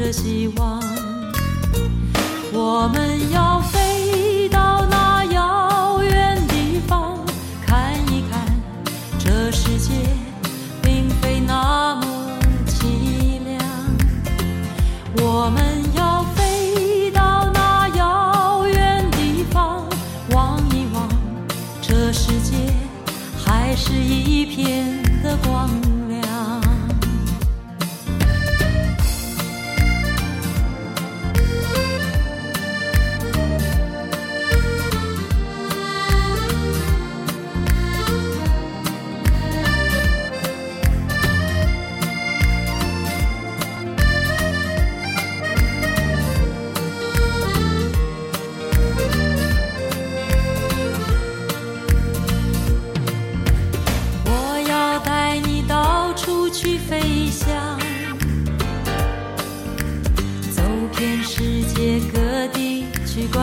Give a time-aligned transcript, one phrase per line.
[0.00, 0.80] 着希望。
[2.52, 3.59] 我们要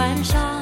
[0.08, 0.57] 晚上。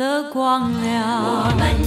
[0.00, 1.79] 的光亮。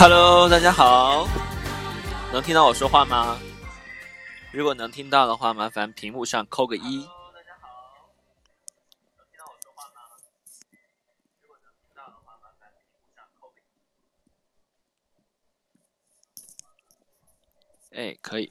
[0.00, 1.28] hello 大家好。
[2.32, 3.38] 能听到我说话吗？
[4.50, 7.00] 如果能听到的话麻烦屏幕上扣个一。
[7.02, 7.68] hello 大家好
[9.28, 10.00] 听到我说话吗
[11.42, 13.52] 如果能听到的话麻烦屏幕上扣
[17.92, 18.50] 哎可以。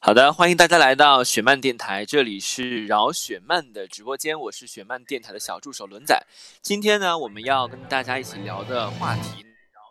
[0.00, 6.20] 好的欢迎大家来到雪漫电台这里是饶雪漫的直播间我是雪漫电台的小助手轮仔。
[6.62, 9.46] 今天呢我们要跟大家一起聊的话题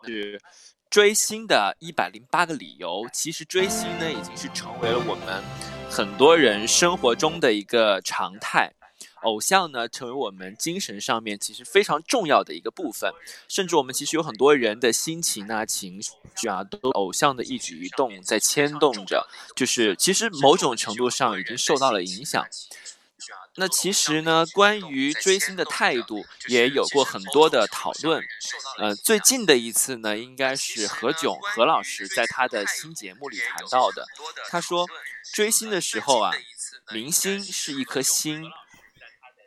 [0.06, 0.40] 是
[0.88, 3.06] 追星的一百零八个理由。
[3.12, 5.42] 其实追星呢已经是成为了我们
[5.90, 8.72] 很多人生活中的一个常态。
[9.22, 13.12] 偶像呢成为我们精神上面其实非常重要的一个部分。
[13.48, 19.26] 甚至我们其实有很多人的心情啊情绪啊都偶像的一举一动在牵动着。
[19.54, 22.46] 就是其实某种程度上已经受到了影响。
[23.58, 28.22] 那其实呢，关于追星的态度也有过很多的讨论。
[28.78, 34.06] 呃，最近的一次呢，应该是何炅何老师在他的新节目里谈到的。
[34.50, 34.86] 他说，
[35.32, 36.32] 追星的时候啊，
[36.92, 38.44] 明星是一颗星，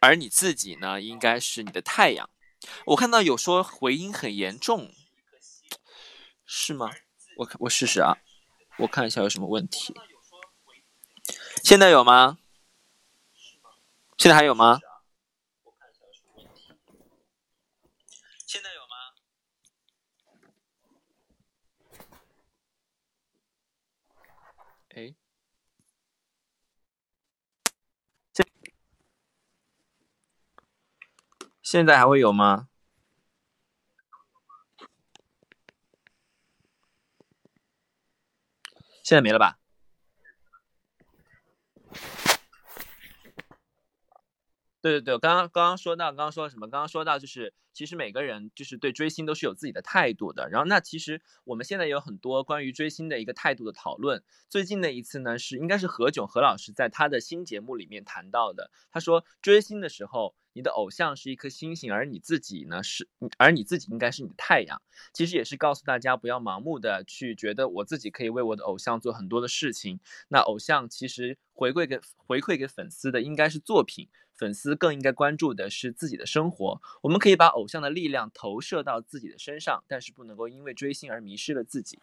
[0.01, 2.27] 而你自己呢，应该是你的太阳。
[2.85, 4.91] 我看到有说回音很严重，
[6.47, 6.89] 是吗？
[7.37, 8.17] 我看我试试啊，
[8.79, 9.93] 我看一下有什么问题。
[11.63, 12.39] 现在有吗？
[14.19, 14.77] 现在还有吗？
[18.45, 18.97] 现在有吗？
[24.89, 25.15] 哎，
[28.33, 28.45] 现
[31.61, 32.67] 现在还会有吗？
[39.01, 39.57] 现在没了吧？
[44.81, 46.69] 对对对，刚刚刚刚说到，刚刚说什么？
[46.69, 50.47] 刚刚说到就是，其实每个人就是对追星都是有自己的态度的。
[50.49, 54.23] 然后，那其实我们现在有很多关于追星的一个态度的讨论。
[54.47, 58.71] 最近的一次呢，是应该是何炅何老师在他的新节目里面谈到的。
[58.91, 63.07] 他说，追星的时候，你的偶像是一颗星星，而你自己呢是，
[63.37, 64.81] 而你自己应该是你的太阳。
[65.13, 69.99] 其实也是告诉大家，不要盲目的去觉得我自己可以为我的偶像做很多的事情。
[70.29, 74.09] 那偶像其实回馈给回馈给粉丝的应该是作品。
[74.35, 76.81] 粉丝更应该关注的是自己的生活。
[77.01, 81.99] 我们可以把偶像的力量投射到自己的身上，但是不能够因为追星而迷失了自己。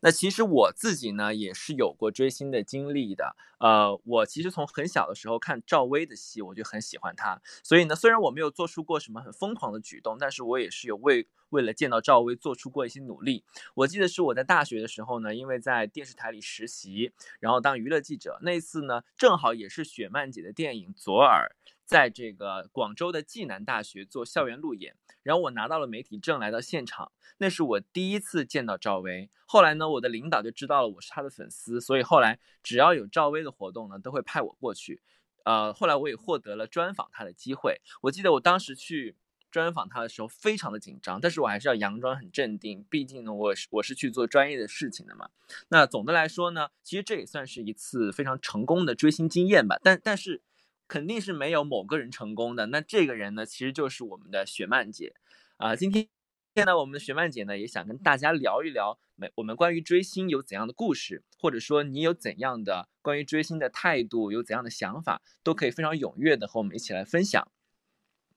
[0.00, 3.34] 那其实我自己呢，也是有过追星的经历的。
[3.58, 7.40] 呃，我其实从很小的时候看赵薇的戏，我就很喜欢她。
[7.62, 13.44] 所以呢，虽然我没有做出过什么很疯狂的举动，但是我也是有为为了见到赵薇做出过一些努力。
[13.74, 18.38] 我记得是我在大学的时候呢，因为在电视台里实习，然后当娱乐记者。
[18.42, 21.56] 那一次呢，正好也是雪漫姐的电影《左耳》。
[21.84, 29.28] 在这个广州的暨南大学做校园路演，然后我拿到了媒体证来到现场，那是我第一次见到赵薇。
[29.44, 35.02] 后来呢，我的领导就知道了我是他的粉丝，所以后来只要有赵薇的活动呢，都会派我过去。
[35.44, 37.80] 呃，后来我也获得了专访他的机会。
[38.00, 39.14] 我记得我当时去
[39.50, 45.28] 专访他的时候非常的紧张，但是我还是要佯装很镇定，毕竟呢，我是我是去做专业的事情的嘛。
[45.68, 49.78] 那总的来说呢，其实这也算是一次非常成功的追星经验吧。
[49.82, 50.40] 但但是。
[50.86, 55.14] 肯定是没有某个人成功的，那这个人呢，其实就是我们的雪曼姐，
[55.56, 56.06] 啊，今天
[56.54, 67.48] 现在我们的雪曼姐呢，也想跟大家聊一聊，每我们关于追星有怎样的故事，或者说你有怎样的关于追星的态度，有怎样的想法，都可以非常踊跃的和我们一起来分享。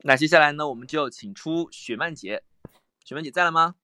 [0.04, 2.44] 那接下来呢，我们就请出雪曼姐，
[3.04, 3.76] 雪曼姐在了吗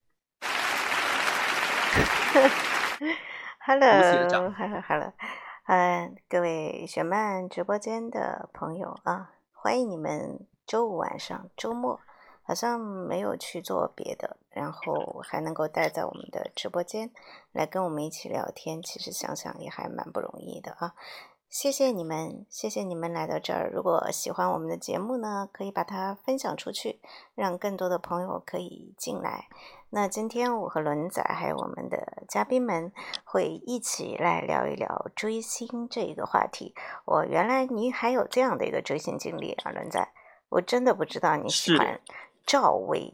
[3.65, 5.13] ？Hello，Hello，Hello。
[5.65, 12.01] 嗯，各位雪漫直播间的朋友啊，欢迎你们周五晚上周末，
[12.41, 17.11] 好像没有去做别的，然后还能够待在我们的直播间
[17.53, 20.95] 来跟我们一起聊天，其实想想也还蛮不容易的啊。
[21.49, 23.71] 谢谢你们，谢谢你们来到这儿。
[23.71, 26.99] 如果喜欢我们的节目呢，可以把它分享出去，
[27.35, 29.47] 让更多的朋友可以进来。
[29.95, 32.91] 那今天我和伦仔还有我们的嘉宾们
[33.23, 36.73] 会一起来聊一聊追星这一个话题。
[37.05, 40.03] 我原来你还有这样的一个追星经历啊，伦仔，
[40.49, 42.01] 我真的不知道你喜欢
[42.43, 43.13] 赵薇、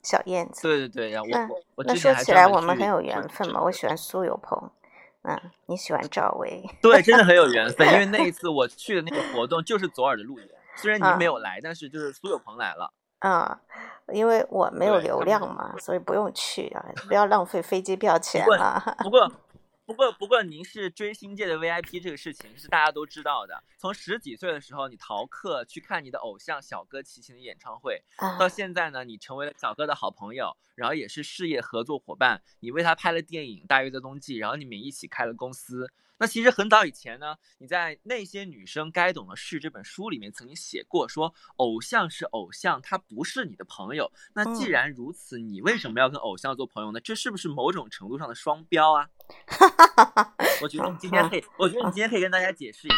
[0.00, 0.62] 小燕子。
[0.62, 1.48] 对对对，那
[1.78, 4.70] 那说起来我们很有缘分嘛，我喜欢苏有朋。
[5.22, 5.36] 嗯，
[5.66, 6.64] 你喜欢赵薇？
[6.80, 12.92] 对，真的很有缘分，因为那一次我去的那个活动就是左耳的路演，虽然您没有来，但是就是苏有朋来了。
[13.20, 13.60] 啊，
[14.12, 18.96] 因为我没有流量嘛，所以不用去啊，不要浪费飞机票钱啊。
[19.00, 19.30] 不过。
[19.86, 23.62] 不过，不过，您是追星界的 VIP，这个事情是大家都知道的。
[23.78, 28.02] 从十几岁的时候，你逃课去看你的偶像小哥齐秦的演唱会，
[28.36, 32.42] 到现在呢，你成为了小哥的好朋友，然后也是事业合作伙伴。
[32.58, 35.88] 你为他拍了电影《大约在冬季》，然后你们一起开了公司。
[36.18, 44.10] 那其实很早以前呢，你在《那些女生该懂的事》这本书里面曾经写过，说偶像是偶像，他不是你的朋友。
[44.34, 47.00] 那既然如此，你为什么要跟偶像做朋友呢？
[47.00, 49.08] 这是不是某种程度上的双标啊？
[50.62, 52.96] 我觉得你今天可以，我觉得你今天可以跟大家解释一下。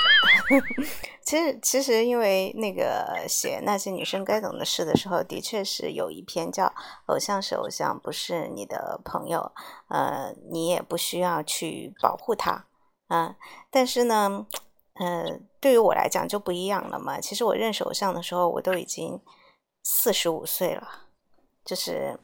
[1.22, 6.72] 其实其实因为那个写那些女生该懂的事的时候，的确是有一篇叫
[7.06, 9.52] “偶像是偶像，不是你的朋友”，
[9.88, 12.64] 呃，你也不需要去保护他
[13.08, 13.36] 啊。
[13.70, 14.46] 但是呢，
[14.94, 17.20] 呃，对于我来讲就不一样了嘛。
[17.20, 19.20] 其实我认识偶像的时候，我都已经
[19.82, 20.88] 四十五岁了，
[21.64, 22.18] 就是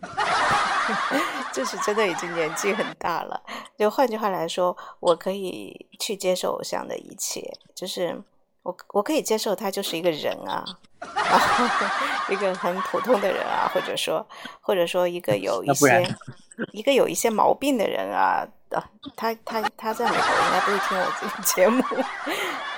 [1.52, 3.42] 就是真的已经年纪很大了。
[3.78, 8.22] 就换句话来说，我可以去接受偶像的一切，就是
[8.64, 10.64] 我我可以接受他就是一个人啊，
[12.28, 14.26] 一个很普通的人啊，或者说
[14.60, 16.16] 或者说一个有一些
[16.72, 18.82] 一个有一些毛病的人啊，啊，
[19.14, 21.84] 他他他在美国应该不会听我这个节目，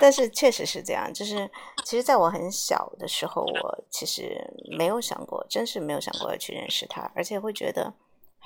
[0.00, 1.48] 但是确实是这样，就是
[1.84, 4.38] 其实在我很小的时候，我其实
[4.76, 7.94] 没有想过，真是没有想过要去认识他，而且会觉得。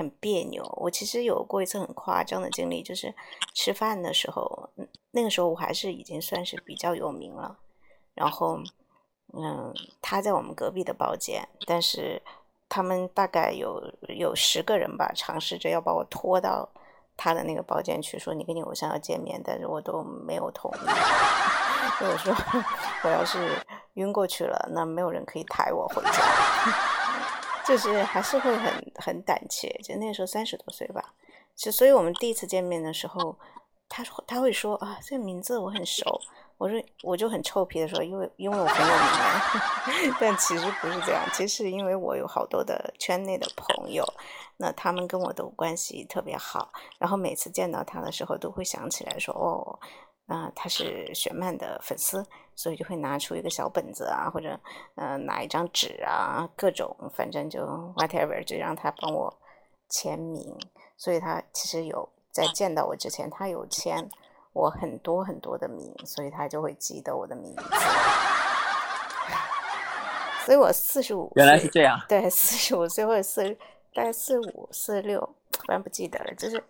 [0.00, 0.64] 很别扭。
[0.80, 3.14] 我其实有过一次很夸张的经历，就是
[3.52, 4.70] 吃饭的时候，
[5.10, 7.58] 那个时候我还是已经算是比较有名了。
[8.14, 8.58] 然后，
[9.34, 12.22] 嗯，他在我们隔壁的包间，但是
[12.66, 13.78] 他们大概有
[14.08, 16.66] 有十个人吧，尝试着要把我拖到
[17.14, 20.80] 他的那个包间去，说你跟你偶像要见面，但是我都没有同意。
[22.00, 22.34] 我说
[23.04, 23.54] 我要是
[23.94, 26.99] 晕过去了，那没有人可以抬我回家。
[27.66, 31.12] 就是还是会很很胆怯，就那时候三十多岁吧，
[31.54, 33.36] 就所以我们第一次见面的时候，
[33.88, 36.20] 他说他会说啊，这个名字我很熟，
[36.58, 44.04] 我说我就很臭皮的说，因为因为我很有名， 但其实不是这样，其实因为我有好多的圈内的朋友，
[44.56, 49.78] 那他们跟我的关系特别好，然后每次见到他的时候都会想起来说哦。
[50.30, 54.56] 啊，他是雪曼的粉丝，所以就会拿出一个小本子啊，或者
[54.94, 57.60] 呃拿一张纸啊，各种反正就
[57.96, 59.36] whatever，就让他帮我
[59.88, 60.56] 签名。
[60.96, 64.08] 所以他其实有在见到我之前，他有签
[64.52, 67.64] 我很多很多的名，所以他就会记得我的名字。
[70.46, 72.00] 所以我四十五，原来是这样。
[72.08, 73.52] 对，四十五岁或者四
[73.92, 75.20] 大概四五四六，
[75.66, 76.32] 反正不记得了。
[76.36, 76.62] 就是，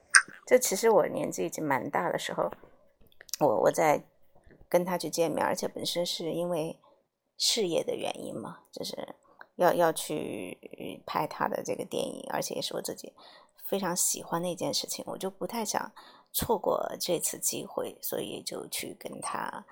[0.47, 2.50] 这其实我年纪已经蛮大的时候。
[3.40, 4.04] 我我在
[4.68, 6.78] 跟他去见面，而且本身是因为
[7.37, 9.16] 事业的原因嘛，就是
[9.56, 13.12] 要要去拍他的这个电影，而且也是我自己
[13.66, 15.90] 非常喜欢的一件事情，我就不太想
[16.32, 19.64] 错过这次机会，所以就去跟他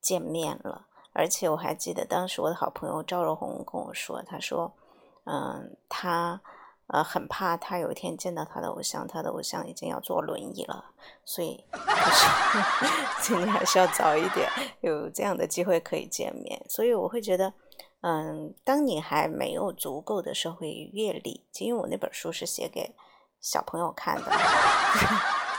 [0.00, 0.86] 见面了。
[1.12, 4.72] 而且我还记得当时我的好朋友赵若红跟我说，他说，
[5.24, 6.40] 嗯，他。
[6.88, 10.92] 呃，很怕他有一天见到他的偶像，他的偶像已经要坐轮椅了，
[11.22, 11.62] 所以
[13.20, 14.48] 今天还是要早一点
[14.80, 16.64] 有这样的机会可以见面。
[16.66, 17.52] 所以我会觉得，
[18.00, 22.94] 嗯，当你还没有足够的社会阅历，因为我那本书是写给
[23.38, 24.32] 小朋友看的，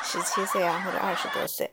[0.04, 1.72] 十七岁啊或者二十多岁，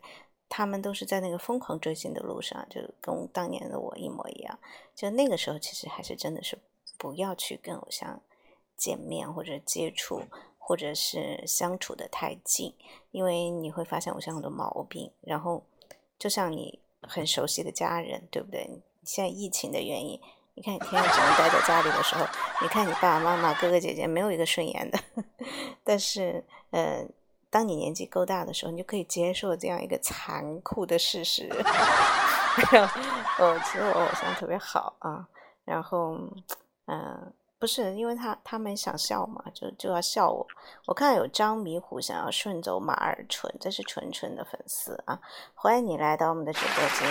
[0.50, 4.58] 他们都是在那个疯狂追星的路上，就跟当年的我一模一样。
[4.94, 6.58] 就那个时候，其实还是真的是
[6.98, 8.20] 不要去跟偶像。
[8.76, 10.22] 见面或者接触，
[10.58, 12.74] 或者是相处的太近，
[13.10, 15.10] 因为你会发现偶像很多毛病。
[15.20, 15.62] 然后，
[16.18, 18.68] 就像你很熟悉的家人，对不对？
[19.04, 20.20] 现在疫情的原因，
[20.54, 22.26] 你看你天天只能待在家里的时候，
[22.60, 24.98] 你看你爸爸妈妈、哥哥姐姐没有一个顺眼的。
[25.84, 27.06] 但是，呃，
[27.48, 31.48] 当你年纪够大的时候，你就可以接受这样一个残酷的事实。
[33.38, 35.28] 哦，其实我偶像特别好啊，
[35.64, 36.18] 然后，
[36.86, 37.32] 嗯。
[37.58, 40.46] 不是因为他他们想笑嘛，就就要笑我。
[40.86, 45.18] 我看有张迷糊想要顺走马尔纯，这是纯纯的粉丝啊！
[45.54, 47.08] 欢迎你来到我们的直播间。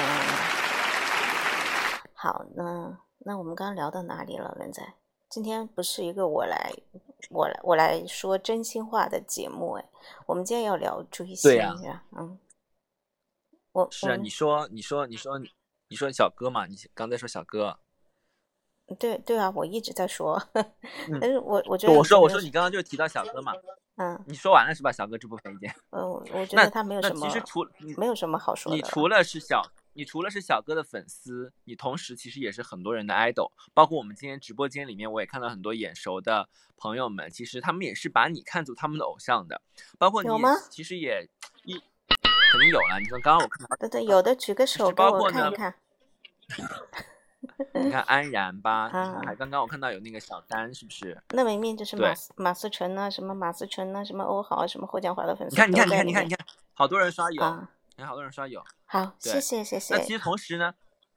[2.14, 4.82] 好，那那我们刚刚聊到哪里了，文仔？
[5.30, 6.72] 今天不是一个我来
[7.32, 9.90] 我来我来说真心话的节目哎，
[10.28, 12.40] 我们今天要聊追星，对呀，嗯，
[13.72, 15.40] 我是啊，你说你说你说
[15.88, 16.68] 你说小哥嘛？
[16.68, 17.80] 你刚才说小哥。
[19.00, 20.42] 对对啊，我一直在说，
[21.20, 23.52] 但是我我觉得我说我说你刚刚就提到小哥嘛，
[23.98, 24.92] 嗯，你说完了是吧？
[24.92, 26.02] 小哥这部分意见，嗯，
[26.34, 27.66] 我觉得他没有什么，其实除
[27.98, 28.76] 没有什么好说的。
[28.76, 29.64] 你除了是小，
[29.94, 39.60] 你除了是小哥的粉丝，你同时其实也是很多人的 idol，包括我们今天直播间里面，我也看到很多眼熟的朋友们，其实他们也是把你看作他们的偶像的，
[39.98, 40.30] 包括你
[40.70, 41.28] 其实也
[41.64, 43.00] 一肯定有了。
[43.00, 45.74] 你说刚刚我看到，对对，有的举个手给我看一看。
[47.74, 48.90] 你看安然吧，
[49.26, 51.18] 还刚刚我看到有那个小丹，是不是？
[51.30, 55.56] 那明明就是马思马思纯啊，什么马思纯啊，什么欧豪，什么霍建华的粉丝。
[55.56, 57.42] 你看，你看，你看，你看，你看，好多人刷有，
[57.96, 58.62] 你看好多人刷有。
[58.86, 59.96] 好，谢谢，谢谢。
[59.96, 60.74] 那其实同时呢，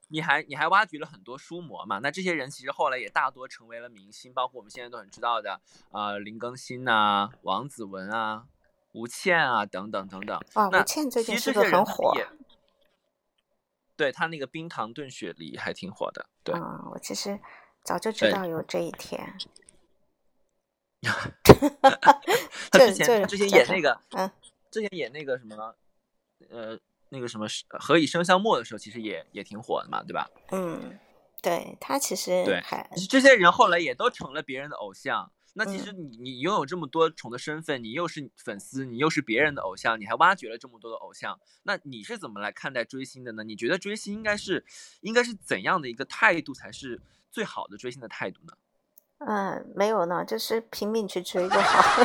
[0.08, 1.98] 你还你还挖掘了很多书模嘛？
[1.98, 8.44] 那这些人其实后来也大多成为了明星，包括我们现在都很知道的，呃，林更新呐，王子文啊，
[8.92, 10.38] 吴倩啊，等等等等。
[10.54, 12.14] 啊，吴倩最近是不是很火？
[13.98, 16.24] 对他那个冰糖炖雪梨还挺火的。
[16.44, 16.62] 对，嗯，
[16.92, 17.38] 我其实
[17.84, 19.36] 早就知道有这一天。
[22.70, 24.30] 他之前他之前演那个，嗯，
[24.70, 25.74] 之前演那个什么，
[26.48, 26.78] 呃，
[27.08, 30.30] 那个什么《何以笙箫默》的时候，其实也也挺火的嘛，对吧？
[30.52, 30.96] 嗯，
[31.42, 35.32] 对他其实对还这些人后来也都成了别人的偶像。
[35.58, 43.42] 那其实你你拥有这么多重的身份，你又是粉丝，你又是别人的偶像，你还挖掘了这么多的偶像，那你是怎么来看待追星的呢？
[43.42, 44.64] 你觉得追星应该是
[45.00, 48.52] 应该是怎样的一个态度才是最好的追星的态度呢？
[49.26, 52.04] 嗯，没有呢，就是拼命去追就好。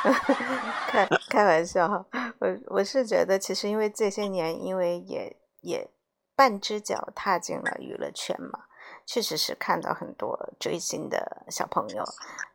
[0.88, 2.06] 开开玩笑哈，
[2.38, 5.90] 我我是觉得，其实因为这些年，因为也也
[6.34, 8.64] 半只脚踏进了娱乐圈嘛。
[9.12, 12.04] 确实是看到很多追星的小朋友，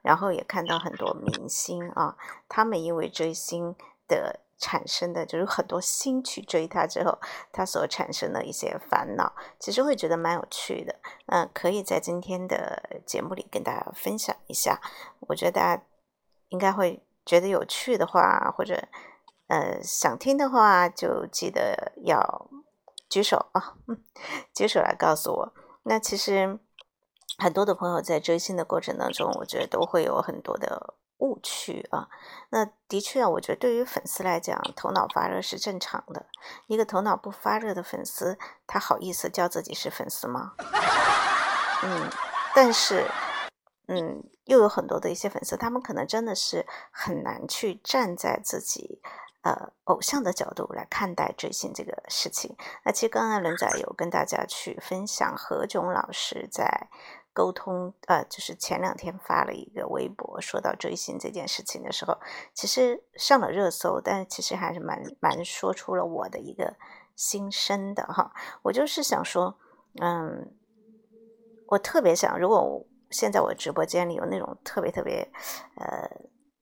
[0.02, 2.16] 然后也看到很多明星啊，
[2.48, 3.76] 他们因为追星
[4.08, 7.20] 的产生的就是很多星去追他之后，
[7.52, 10.96] 他所产生的一些烦恼，其实会觉得蛮有趣的。
[11.26, 14.80] 嗯，可以在今天的节目里跟大家分享一下。
[15.28, 15.84] 我觉得大家
[16.48, 18.82] 应该会觉得有趣的话，或者
[19.48, 22.50] 呃想听的话，就记得要
[23.10, 23.76] 举手啊，
[24.56, 25.54] 举手来告诉我。
[25.88, 26.60] 那其实
[27.38, 32.08] 很多的朋友在追星的过程当中，我觉得都会有很多的误区啊。
[32.50, 36.26] 那的确啊，我觉得对于粉丝来讲，头脑发热是正常的。
[36.66, 40.54] 一个头脑不发热的粉丝，他好意思叫自己是粉丝吗？
[41.84, 42.10] 嗯，
[42.56, 43.06] 但是，
[43.88, 49.02] 嗯，又有很多的一些粉丝，他们可能真的是很难去站在自己。
[49.46, 52.58] 呃，偶像的角度来看待追星这个事情。
[52.84, 56.90] 那其实刚刚轮仔有跟大家去分享何炅老师在
[57.32, 62.18] 沟通，呃，就是前两天发了一个微博，说到追星这件事情的时候，
[62.56, 66.76] 其实上了热搜，但其实还是蛮蛮说出了我的一个
[67.16, 68.34] 心声的哈。
[68.64, 69.60] 我就是想说，
[70.02, 70.56] 嗯，
[71.68, 75.32] 我特别想，如果现在我直播间里有那种特别特别，
[75.76, 76.10] 呃，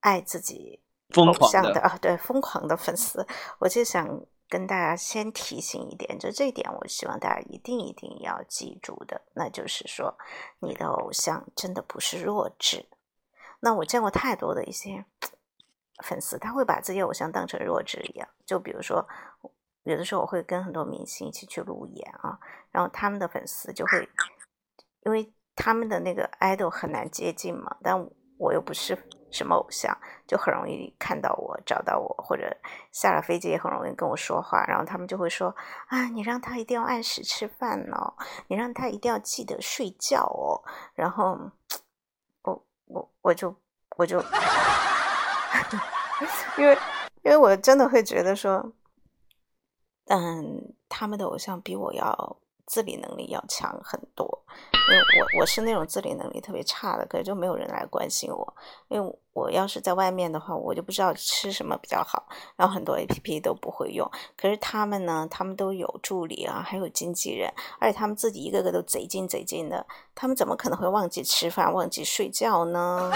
[0.02, 0.83] 爱自己。
[1.22, 3.26] 偶像的啊，对，疯狂的粉丝，
[3.60, 10.16] 我就想跟大家先提醒一点，就这一点，我希望大家一定一定要记住的，那就是说，
[10.60, 12.86] 你的偶像真的不是弱智。
[13.60, 15.06] 那我见过太多的一些
[16.04, 18.28] 粉丝，他会把自己偶像当成弱智一样。
[18.46, 19.08] 就比如说，
[19.84, 22.38] 有的时候我会跟很多明星一起去路演啊，
[22.72, 24.10] 然后他们的粉丝就会，
[25.06, 27.98] 因为他们的那个 idol 很难接近嘛，但
[28.38, 28.98] 我又不是。
[29.34, 32.56] 什么偶像就很容易看到我，找到我，或者
[32.92, 35.54] 下了飞机也很容易跟我说话，然后他们就会说
[35.88, 38.14] 啊，你让他一定要按时吃饭哦，
[38.48, 40.62] 你让他一定要记得睡觉哦，
[40.94, 41.38] 然后
[42.44, 43.54] 我我我就
[43.98, 44.24] 我就，
[46.58, 46.78] 因为
[47.24, 48.72] 因为我真的会觉得说，
[50.06, 52.38] 嗯，他们的偶像比我要。
[52.66, 54.26] 自理能力要强很多，
[54.90, 58.54] 因为我我是那种自理能力特别差的，可是就没有人来关心我。
[58.88, 64.10] 因为我要是在外面的话，我就不知道吃什么比较好，然后很多 A P P 都不会用。
[64.38, 73.12] 可是他们呢，他们都有助理啊，还有经纪人，而且他们自己一个个都贼精贼精的，他们怎么可能会忘记吃饭、忘记睡觉呢？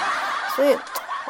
[0.56, 0.76] 所以。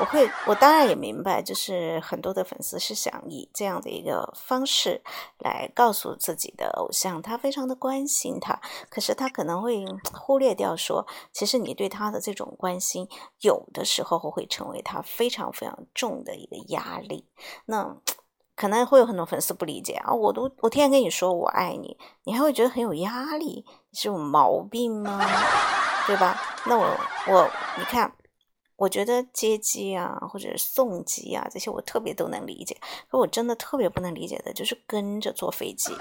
[0.01, 5.03] 我会，我当然也明白，就是很多的粉丝是想以这样的一个方式
[5.41, 8.59] 来告诉自己的偶像，他非常的关心他。
[8.89, 9.85] 可是他可能会
[10.15, 13.07] 忽略掉说，其实你对他的这种关心，
[13.41, 17.27] 有的时候会成为他非常非常重的一个压力。
[17.67, 17.95] 那
[18.57, 25.21] 可能会有很多粉丝不理解啊，我都我天天跟你说我爱你，你还会觉得很有压力，是有毛病吗？
[26.07, 26.41] 对吧？
[26.65, 26.87] 那我
[27.27, 28.11] 我你看。
[28.81, 32.75] 我觉得接机啊，或者送机啊，这些我特别都能理解。
[33.11, 35.95] 可我真的特别不能理解的，就是跟着坐飞机，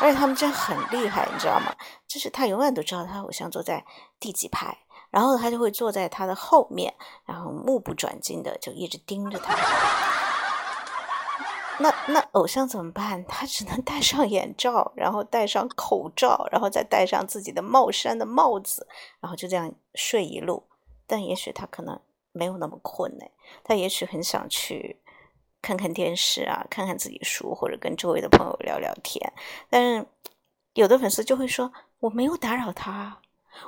[0.00, 1.72] 而且他们真很厉害，你知道吗？
[2.08, 3.84] 就是他永远都知道他偶像坐在
[4.18, 4.76] 第几排，
[5.08, 6.92] 然后他就会坐在他的后面，
[7.24, 9.54] 然后目不转睛的就一直盯着他。
[11.78, 13.24] 那那偶像怎么办？
[13.26, 18.84] 他只能戴上眼罩，然后戴上口罩，然后再戴上自己的帽衫的帽子，
[19.20, 20.64] 然后就这样睡一路。
[21.08, 21.98] 但也许他可能
[22.30, 23.24] 没有那么困呢，
[23.64, 25.00] 他也许很想去
[25.60, 29.32] 看看电视啊，看看自己书，或者跟周围的朋友聊聊天。
[29.70, 30.06] 但是
[30.74, 33.22] 有的粉丝就会说：“我没有打扰他，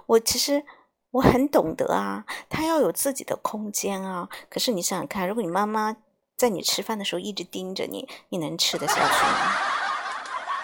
[0.07, 0.65] 我其实
[1.11, 5.97] 我很懂得啊，他要有自己的空间啊。”可是你想想看，如果你妈妈
[6.37, 9.53] 在你吃饭的时候一直盯着你，你能吃得下去吗？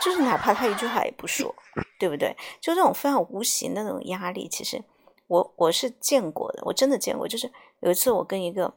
[0.01, 1.53] 就是哪怕他一句话也不说，
[1.99, 2.37] 对不对？
[2.61, 4.85] 就这种非常无形的那种压力，其实。
[5.27, 7.27] 我我是见过的，我真的见过。
[7.27, 8.75] 就是有一次我跟一个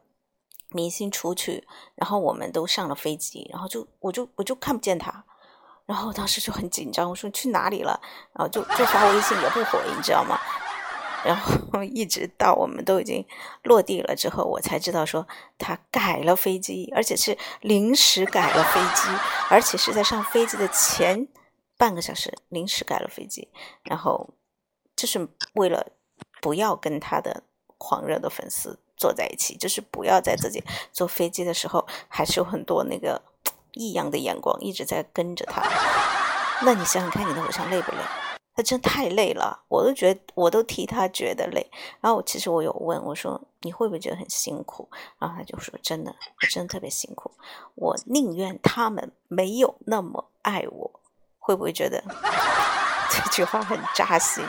[0.69, 5.23] 明星出去，然后我们都上了飞机，然后就我就我就看不见他，
[5.85, 7.99] 然后当时就很紧张，我说去哪里了？
[8.33, 10.39] 然后就就发微信也不回，你知道吗？
[11.25, 13.25] 然后一直到我们都已经
[13.63, 19.09] 落地了之后，我才知道说他改了飞机，而且是临时改了飞机，
[19.49, 21.27] 而且是在上飞机的前
[21.77, 23.49] 半个小时临时改了飞机，
[23.83, 24.29] 然后
[24.95, 25.85] 就是为了
[26.41, 27.43] 不要跟他的
[27.77, 33.21] 狂热的粉丝坐在一起，就是不要在自己坐飞机的时候还是有很多那个
[33.73, 35.61] 异样的眼光一直在跟着他。
[36.65, 37.97] 那你想想看，你的偶像累不累？
[38.53, 41.65] 他真太累了，我都觉得，我都替他觉得累。
[42.01, 44.89] 然后其实我有问我说，你会不会觉得很辛苦？
[45.17, 46.13] 然后他就说，真的，
[46.49, 47.31] 真的特别辛苦。
[47.75, 50.99] 我宁愿他们没有那么爱我，
[51.37, 52.03] 会不会觉得
[53.09, 54.43] 这句话很扎心？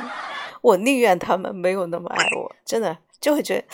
[0.61, 3.65] 我宁愿他们没有那么爱我，真的就会觉得，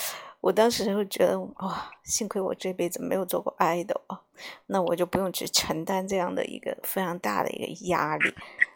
[0.41, 4.21] 我当时会觉得哇，幸亏我这辈子没有做过爱豆啊，
[4.67, 8.35] 那我就不用去承担这样的一个非常大的一个压力。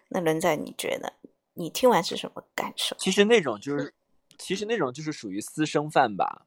[0.09, 1.13] 那轮在你觉得？
[1.55, 2.97] 你听完是什么感受？
[2.99, 3.93] 其实那种就是，
[4.39, 6.47] 其实那种就是属于私生饭吧。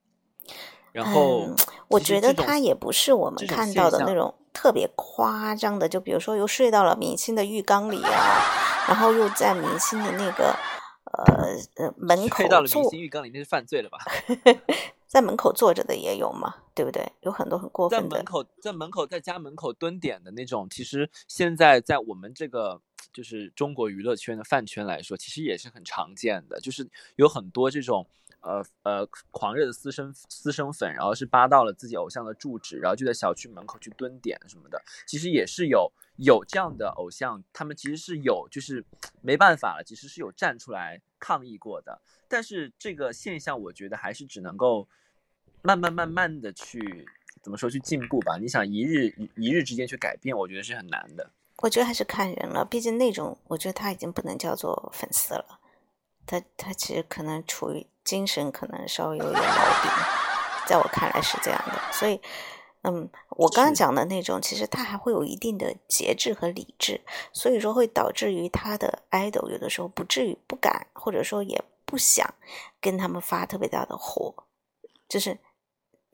[0.91, 1.47] 然后，
[1.87, 10.55] 我觉得他也不是我们看到的那种特别夸张的，就比如说又睡到了明星的浴缸里啊，然后又在明星的那个
[11.13, 13.97] 呃呃门口推到了明星浴缸里，那是犯罪了吧？
[15.07, 17.11] 在门口坐着的也有嘛，对不对？
[17.21, 18.09] 有很多很过分的。
[18.09, 22.81] 在门口，在门口，在家门口蹲点的那种，其实现在在我们这个。
[23.11, 28.07] 就是中国娱乐圈的饭圈来说，其实也是很常见的，就是有很多这种
[28.43, 38.85] 呃呃狂热的私生私生粉，然后是扒到了自己偶像的住址，然后就在小区门口去蹲点什么的，其实也是有有这样的偶像，他们其实是有就是
[39.21, 44.87] 没办法了，其实是有站出来抗议过的，但是这个现象我觉得还是只能够
[45.61, 47.05] 慢慢慢慢的去
[47.41, 51.31] 怎么说去进步吧，你想一日一日之间去改变，我觉得是很难的。
[51.57, 55.59] 我觉得还是看人了，毕竟那种，我觉得他已经不能叫做粉丝了，
[56.25, 59.49] 他他其实可能处于精神可能稍微有点毛
[59.81, 59.91] 病，
[60.67, 61.73] 在我看来是这样的。
[61.91, 62.21] 所以，
[62.81, 72.33] 嗯，我刚刚讲的那种，其实他还会有一定的节制和理智，所以说会导致于他的 idol 有的时候不至于不敢，或者说也不想
[72.81, 74.33] 跟他们发特别大的火，
[75.07, 75.39] 就是。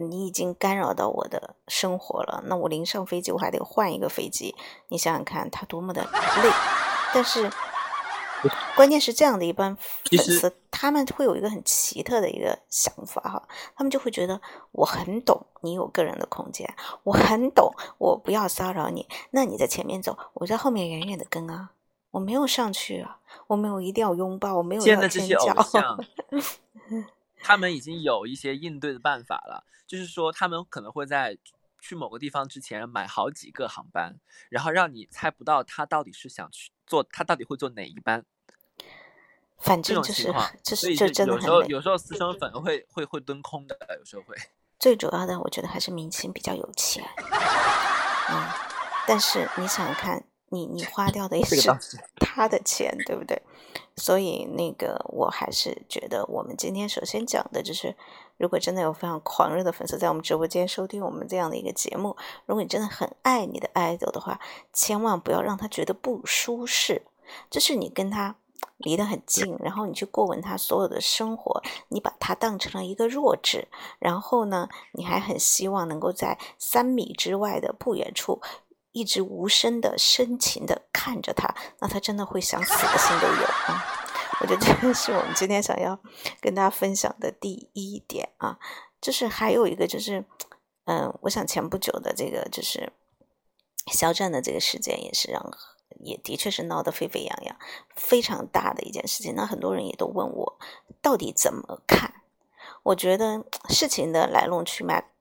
[0.01, 4.55] 你已经干扰到我的生活了，那我临上飞机我还得换一个飞机，
[4.87, 6.49] 你想想看他多么的累。
[7.13, 7.51] 但是
[8.75, 14.39] 关键是这样的一般粉丝，他们会有一个很奇特的一个想法哈，他们就会觉得
[14.71, 16.73] 我很懂你有个人的空间，
[17.03, 21.71] 我很懂我不要骚扰你，那你在前面走，我在后面远远的跟啊，
[22.11, 25.55] 我没有上去啊，我没有一定要拥抱，我没有要尖叫。
[27.41, 31.37] 他们已经有一些应对的办法了，就是说他们可能会在
[31.81, 38.25] 去某个地方之前买好几个航班，然后让你猜不到他到底是想去坐，他到底会做哪一班。
[39.59, 44.35] 反正就是，就是就真的有时候有时候私生粉会会会蹲空的，有时候会。
[44.79, 47.05] 最主要的，我觉得还是明星比较有钱。
[48.29, 48.43] 嗯，
[49.07, 50.25] 但是你想想看。
[50.49, 51.55] 你你花掉的也是
[52.19, 53.41] 他的钱，对不对？
[53.95, 57.95] 所以那个我还是觉得，我们今天首先讲的就是，
[58.37, 64.39] 如果真的有非常狂热的粉丝在我们直播间收听我们这样的一个节目，如果你真的很爱你的 idol 的话，
[64.71, 67.03] 千万不要让他觉得不舒适。
[67.49, 68.35] 就是你跟他
[68.77, 73.67] 离得很近，然后你去过问他所有的生活，你把他当成了一个弱智，
[73.99, 78.41] 然后呢，你还很希望能够在三米之外的不远处。
[78.91, 83.85] 一直无声的、深情的看着他，那他真的会想死的心都有啊！
[84.41, 85.99] 我觉得这是我们今天想要
[86.41, 88.57] 跟大家分享的第一点啊。
[89.01, 90.25] 就是还有一个，就是
[90.85, 92.91] 嗯，我想前不久的这个就是
[93.87, 95.41] 肖战的这个事件，也是让
[96.01, 97.55] 也的确是闹得沸沸扬扬，
[97.95, 99.35] 非常大的一件事情。
[99.35, 100.59] 那很多人也都问我
[101.01, 102.13] 到底怎么看？
[102.83, 105.11] 我觉得事情的来龙去脉。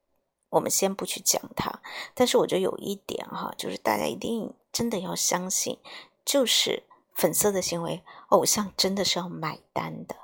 [0.51, 1.81] 我们先不去讲它，
[2.15, 5.79] 但是我觉得有一点哈，就是大家一定真的要相信，
[6.25, 6.85] 就是
[7.15, 10.17] 粉丝的行为，偶像真的是要买单的。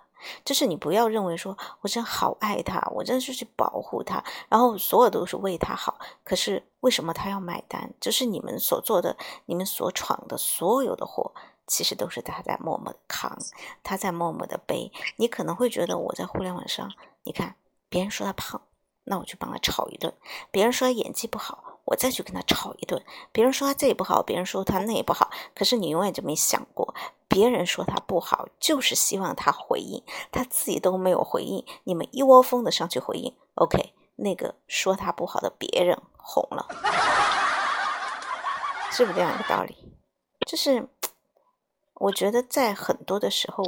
[0.42, 5.98] 就是你不要认为说我真好爱他，我真的是去保护他，然后所有都是为他好。
[6.24, 7.92] 可是为什么他要买单？
[8.00, 11.34] 就是你们所做的、你们所闯的所有的祸，
[11.66, 13.36] 其实都是他在默默的扛，
[13.82, 14.90] 他在默默的背。
[15.16, 16.90] 你可能会觉得我在互联网上，
[17.24, 17.56] 你看
[17.90, 18.62] 别人说他胖。
[19.04, 20.12] 那我去帮他吵一顿，
[20.50, 23.02] 别人说他演技不好，我再去跟他吵一顿。
[23.32, 26.94] 别人说他这也不好，别人说他那也不好，可是你永远就没想过，
[27.28, 36.66] 别人说他不好，就是希望他回应，他自己都没有回应，你们一窝蜂的上去回应，OK，那个说他不好的别人红了，
[38.90, 39.76] 是不是这样一个道理？
[40.46, 40.88] 就是
[41.94, 43.64] 我觉得在很多的时候，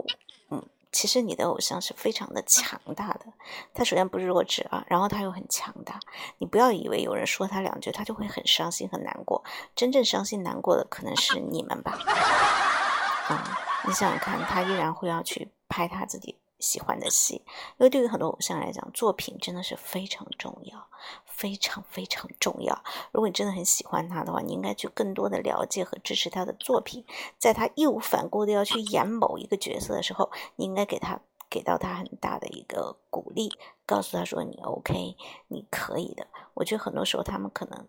[0.96, 3.26] 其实你的偶像是非常的强大的。
[3.74, 6.00] 他首先不是弱智啊，然后他又很强大。
[6.38, 9.44] 你不要以为有人说他两句，他就会很伤心很难过。
[9.74, 11.98] 真正伤心难过的可能是你们吧。
[13.28, 16.38] 啊，你想想看，他依然会要去拍他自己。
[16.58, 17.34] 喜欢的戏，
[17.76, 20.88] 因为对于很多偶像来讲，作品真的是非常重要，
[21.36, 22.82] 非常非常重要。
[23.12, 27.04] 如果你真的很喜欢他的话，你应该去更多的了解和支持他的作品。
[27.38, 31.20] 在他义无反顾的要去演某一个角色的时候，你应该给他
[31.50, 33.52] 给到他很大的一个鼓励，
[33.84, 35.16] 告诉他说你 OK，
[35.48, 36.26] 你可以的。
[36.54, 37.86] 我觉得很多时候他们可能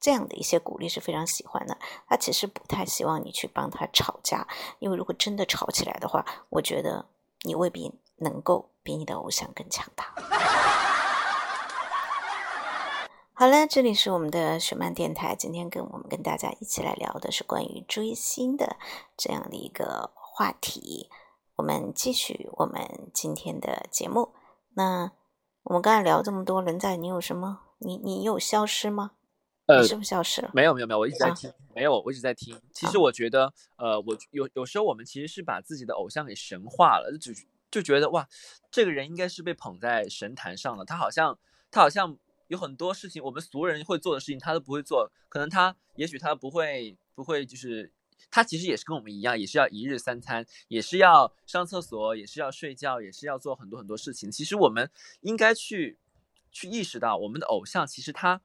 [0.00, 1.76] 这样的一些鼓励是非常喜欢的。
[2.08, 4.46] 他其实不太希望你去帮他吵架，
[4.78, 7.06] 因为如果真的吵起来的话，我觉得
[7.42, 7.92] 你未必。
[8.18, 10.14] 能够比你的偶像更强大。
[13.36, 18.76] 好了，这里是我们的雪漫电台，今天跟我们跟大家一起来聊的是关于追星的
[19.16, 21.10] 这样的一个话题。
[21.56, 24.32] 我们继续我们今天的节目。
[24.74, 25.10] 那
[25.64, 27.62] 我们刚才聊这么多，人在你有什么？
[27.78, 29.10] 你你有消失吗？
[29.66, 30.52] 呃，是不是消失了？
[30.54, 31.52] 没有没有没有，我一直在听。
[31.74, 32.56] 没有，我一直在听。
[32.72, 37.32] 其实我觉得，呃，我有有时候我们其实是把自己的偶像给神化了，就。
[37.70, 38.28] 就觉得哇，
[38.70, 40.84] 这个人应该是被捧在神坛上了。
[40.84, 41.36] 他好像，
[41.72, 42.16] 他好像
[42.54, 45.10] 有很多事情，我们俗人会做的事情，他都不会做。
[45.28, 47.92] 可能他，也许他不会，不会，就是
[48.30, 54.30] 他其实也是跟我们一样，也是要一日三餐，也是要上厕所，也是要睡觉，也是要做很多很多事情。
[54.30, 54.90] 其实我们
[55.20, 55.98] 应该去，
[56.50, 58.40] 去意识到，我们的偶像其实他，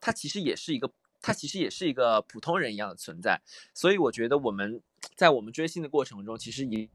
[0.00, 0.90] 他其实也是一个，
[1.22, 3.40] 他其实也是一个普通人一样的存在。
[3.72, 4.82] 所以我觉得我们
[5.14, 6.88] 在我们追星的过程中，其实也。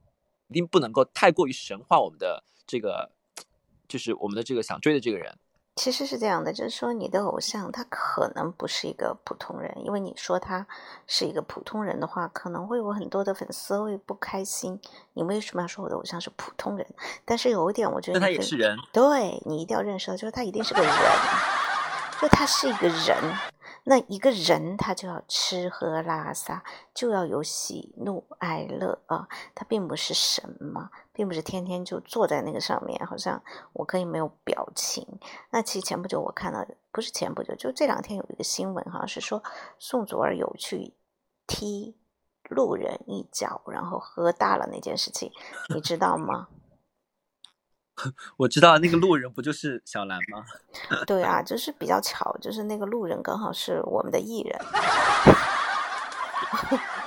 [0.50, 3.12] 一定不能够太过于神化我们的这个，
[3.88, 5.36] 就是我们的这个想追的这个人。
[5.76, 10.66] 其实是这样的，就是说你的偶像他可能不是一个普通人，因为你说他
[11.08, 14.80] 是一个普通人的话，可能会有很多的粉丝会不开心。
[15.14, 16.86] 你为什么要说我的偶像是普通人？
[17.26, 18.78] 但是有一点，我觉得他也是人。
[18.92, 20.92] 对你一定要认识到，就是他一定是个人，
[22.22, 23.18] 就他是一个人。
[23.86, 33.44] 那一个人他就要吃喝拉撒，就要有喜怒哀乐啊，他并不是神嘛，并不是天天就坐在那个上面，好像
[33.74, 35.06] 我可以没有表情。
[35.50, 39.44] 那其实前不久我看到，不是前不久，就这两天有一个新闻，好像是说
[39.78, 40.94] 宋祖儿有去
[41.46, 41.98] 踢
[42.50, 45.32] 路人一脚，然后喝大了那件事情，
[45.76, 46.48] 你知道吗？
[48.38, 50.44] 我知道那个路人不就是小兰吗？
[51.06, 54.60] 对啊，就是比较巧，就是那个路人刚好是我们的艺人。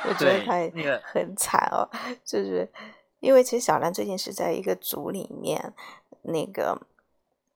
[0.08, 1.88] 我觉得他也很惨哦，
[2.24, 2.68] 就是
[3.20, 5.74] 因为其实小兰最近是在一个组里面，
[6.22, 6.80] 那个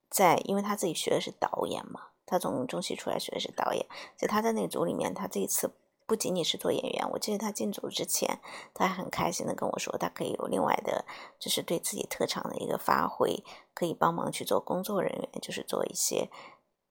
[0.08, 5.70] 在，因为他自己学的是导演嘛，他从中戏出来学的是导演，所以他在那个组里面，他这一次。
[6.11, 8.40] 不仅仅是做演员，我记得他进组之前，
[8.75, 11.05] 他还很开心的跟我说，他可以有另外的，
[11.38, 16.29] 就是对自己特长的一个发挥，可以帮忙去做工作人员，就是做一些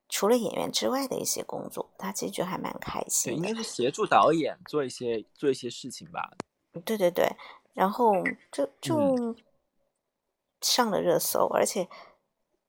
[0.08, 1.90] 除了演员之外的一些工作。
[1.98, 3.34] 他其实觉得还蛮开心。
[3.34, 6.38] 对，应该是协助导演做一些做一些事情吧。
[6.86, 7.28] 对对对，
[7.74, 8.14] 然后
[8.50, 9.36] 就就
[10.62, 11.90] 上了热搜，而且。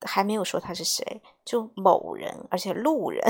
[0.03, 3.21] 还没有说他是谁，就某人，而且路人。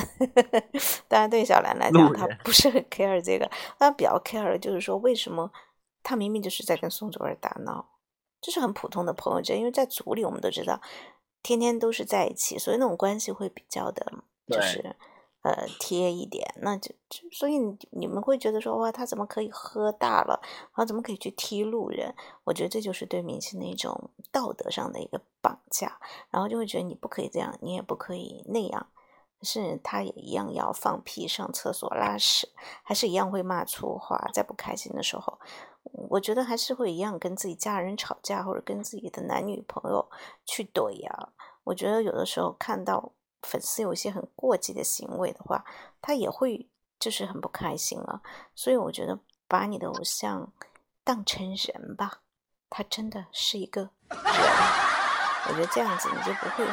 [1.08, 5.52] 当然，对小兰来讲，她不是很 care 这个，她比较 care 就是说，为什么
[6.04, 7.89] 他明明就是在跟宋祖儿打闹，
[8.41, 10.82] 就是很普通的朋友间，因为在组里我们都知道，
[11.43, 14.06] 天天都是在一起，所以那种关系会比较的，
[14.47, 14.95] 就是。
[15.43, 17.58] 呃，贴一点，那就就所以
[17.89, 22.13] 你们会觉得说哇，他怎么可以喝大了，然后怎么可以去踢路人？
[22.43, 25.97] 我觉得这就是对明星的一种道德上的一个绑架，
[26.30, 28.86] 然后就会觉得你不可以这样，你也不可以那样，
[29.41, 32.47] 是他也一样要放屁、上厕所、拉屎，
[32.84, 35.39] 还是一样会骂粗话，在不开心的时候，
[36.12, 40.08] 我觉得还是会一样跟自己家人吵架，或者跟自己的男女朋友
[40.45, 41.30] 去怼呀。
[41.63, 43.13] 我觉得有的时候看到。
[43.41, 45.65] 粉丝有一些很过激的行为的话，
[46.01, 48.21] 他也会就是很不开心了。
[48.56, 50.51] 所以我觉得把你的偶像
[51.04, 52.21] 当成人吧，
[52.69, 53.91] 他真的是一个人。
[55.47, 56.67] 我觉得这样子你就不会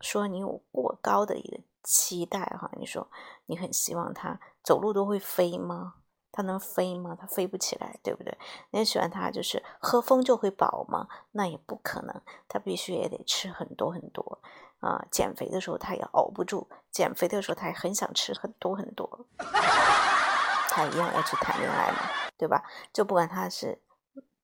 [0.00, 2.70] 说你有过高的一个期待哈。
[2.76, 3.08] 你说
[3.46, 5.94] 你很希望他走路都会飞吗？
[6.30, 7.16] 他能飞吗？
[7.18, 8.36] 他飞不起来，对不对？
[8.70, 11.08] 你喜欢他就是喝风就会饱吗？
[11.32, 14.40] 那也不可能，他必须也得吃很多很多。
[14.80, 19.26] 啊，减肥的时候他也熬不住，减肥的时候他也很想吃很多很多，
[20.70, 21.98] 他一样要去谈恋爱嘛，
[22.36, 22.62] 对吧？
[22.92, 23.80] 就不管他是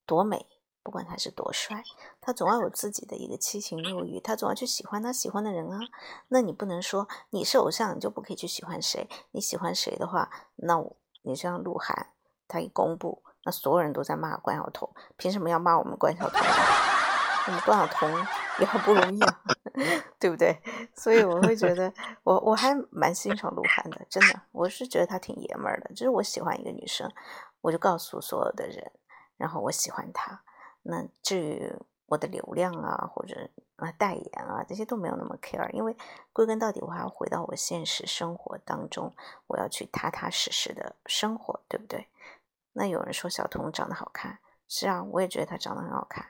[0.05, 0.47] 多美，
[0.83, 1.85] 不管他是多帅，
[2.21, 5.79] 他总要有自己的一个七情六欲，他总要去喜欢他喜欢的人啊。
[6.29, 9.09] 那你不能说你是偶像，你就不可以去喜欢谁？
[9.31, 12.09] 你喜欢谁的话，那我你像鹿晗，
[12.49, 16.41] 他一公布，那所有人都在骂关晓彤，凭什么要骂我们关晓彤？
[17.47, 18.11] 我们关晓彤
[18.59, 19.41] 也很不容易啊，
[20.19, 20.59] 对不对？
[20.95, 21.93] 所以我会觉得，
[22.25, 25.89] 我我还蛮欣赏鹿晗的，真的，我是觉得他挺爷们儿的。
[25.91, 27.11] 就是我喜欢一个女生，
[27.61, 28.91] 我就告诉所有的人，
[29.37, 30.43] 然后我喜欢她。
[30.85, 31.71] 那至于
[32.07, 35.95] 我的流量啊，或者啊代言啊，这些都没有那么 care，因为
[36.33, 39.15] 归根到底，我还要回到我现实生活当中，
[39.49, 42.09] 我要去踏踏实实的生活，对不对？
[42.73, 46.25] 那有人说小童长得好看，是啊，我也觉得她长得很好看。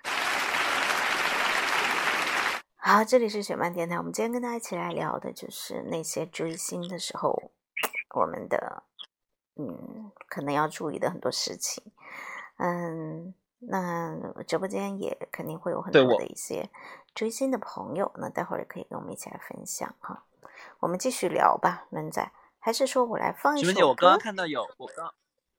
[2.86, 3.96] 好，这里是雪漫电台。
[3.96, 7.50] 我们今天跟大家一起来聊的就是那些追星的时候，
[8.14, 8.82] 我们的
[9.56, 11.82] 嗯，可能要注意的很多事情。
[12.58, 14.14] 嗯，那
[14.46, 16.68] 直播间也肯定会有很多的一些
[17.14, 20.26] 追星的朋友，那待会儿也可以跟我们一起来分享哈。
[20.80, 23.68] 我们继续聊吧，文仔，还是说我来放一首？
[23.68, 25.06] 歌姐，我刚刚看到有我刚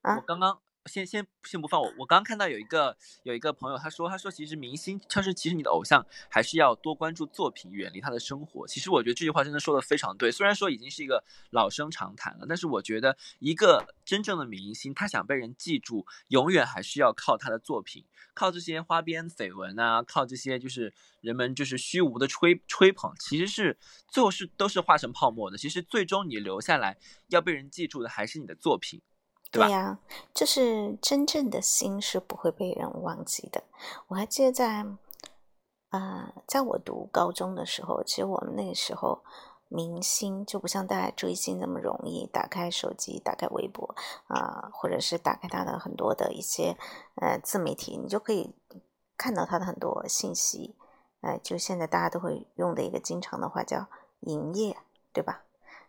[0.03, 0.59] 啊，我刚刚。
[0.85, 8.67] 先先先不放我，我刚看到有一个有一个朋友，他说他说其实明星，他说其实你的偶像还是要多关注作品，远离他的生活。
[8.67, 10.31] 其实我觉得这句话真的说的非常对。
[10.31, 25.57] 虽然说已经是一个老生常谈了，但是我觉得一个真正的明星，他想被人记住，永远还是要靠他的作品，靠这些花边绯闻啊，靠这些就是人们就是虚无的吹吹捧，其实是最后是都是化成泡沫的。
[25.57, 26.97] 其实最终你留下来
[27.29, 29.01] 要被人记住的还是你的作品。
[29.51, 29.97] 对呀，
[30.33, 33.63] 就是真正的心是不会被人忘记的。
[34.07, 34.85] 我还记得在，
[35.91, 39.23] 呃，在我读高中的时候，其实我们那个时候
[39.69, 43.95] 明星就不像大家追星那么容易，打开手机，打开微博
[44.27, 46.75] 啊，或者是打开他的很多的一些
[47.21, 48.53] 呃自媒体，你就可以
[49.15, 50.75] 看到他的很多信息。
[51.21, 53.87] 呃，就现在大家都会用的一个经常的话叫
[54.19, 54.75] “营业”，
[55.13, 55.44] 对吧？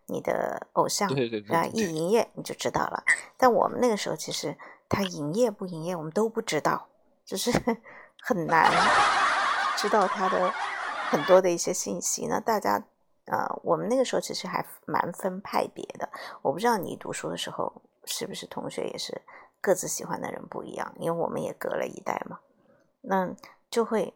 [0.06, 1.08] 你的偶像
[1.50, 3.02] 啊，一营业你就知道了。
[3.36, 4.56] 但我们那个时候，其实
[4.88, 6.88] 他营业不营业，我们都不知道，
[7.24, 7.50] 就是
[8.22, 8.70] 很难
[9.76, 10.50] 知道他的
[11.10, 12.26] 很多的一些信息。
[12.26, 12.82] 那大家，
[13.26, 16.08] 呃，我们那个时候其实还蛮分派别的。
[16.42, 19.22] 我不知道你读书的时候是不是同学也是
[19.60, 22.38] 各自喜欢的人不一样，因为我们也隔了一代嘛，
[23.02, 23.28] 那
[23.68, 24.14] 就会，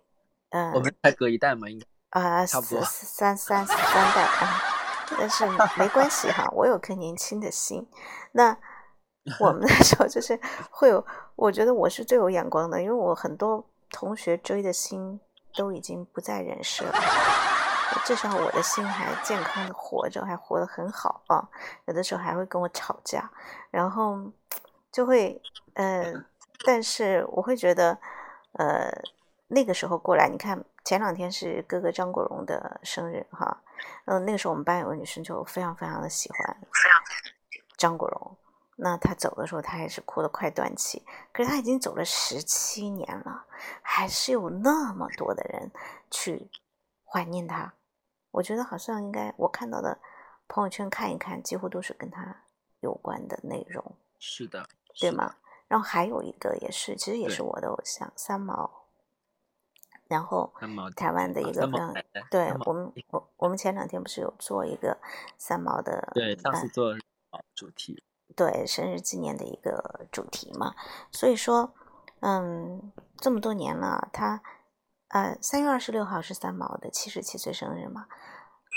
[0.51, 1.87] 嗯，我们才隔一代嘛，应该
[2.21, 3.77] 啊，差不多三三三
[4.15, 4.77] 代啊。
[5.19, 5.45] 但是
[5.77, 7.87] 没关系哈，我有颗年轻的心。
[8.33, 8.57] 那
[9.39, 10.39] 我们那时候就是
[10.71, 11.05] 会有，
[11.37, 15.21] 我觉得我是最有眼光的，因为我很多同学追的心
[15.55, 16.93] 都已经不在人世了，
[18.05, 21.49] 至少我的心还健康的活着，还活得很好啊。
[21.85, 23.31] 有的时候还会跟我吵架，
[23.71, 24.17] 然后
[24.91, 25.41] 就会，
[25.75, 26.25] 嗯，
[26.65, 27.99] 但是我会觉得，
[28.53, 28.91] 呃，
[29.49, 33.59] 那个时候过来，你看前两天是哥哥张国荣的生日哈。
[34.05, 36.57] 嗯，那个时候我们班有个女生就非常非常的喜欢
[37.77, 38.37] 张国荣。
[38.83, 41.05] 那他走的时候，他也是哭得快断气。
[41.33, 43.45] 可是他已经走了十七年了，
[43.83, 45.71] 还是有那么多的人
[46.11, 46.51] 去
[47.05, 47.75] 怀念他。
[48.31, 49.99] 我觉得好像应该我看到的
[50.49, 52.45] 朋友圈看一看，几乎都是跟他
[52.81, 53.85] 有关的内容。
[54.19, 54.67] 是的，
[54.99, 55.35] 对吗？
[55.69, 58.89] 然后还有一个也是，其实也是我的偶像三毛。
[60.11, 60.53] 然后，
[60.97, 61.95] 台湾的一个非常，
[62.33, 64.99] 对我们，我我们前两天不是有做一个
[65.39, 66.97] 三毛的，对，上次做
[67.55, 68.03] 主题，
[68.35, 70.75] 对，生日纪念的一个主题嘛。
[71.13, 71.73] 所以说，
[72.23, 74.43] 嗯，这么多年了，他，
[75.11, 78.09] 呃，三月二十六号是三毛的七十七岁生日嘛。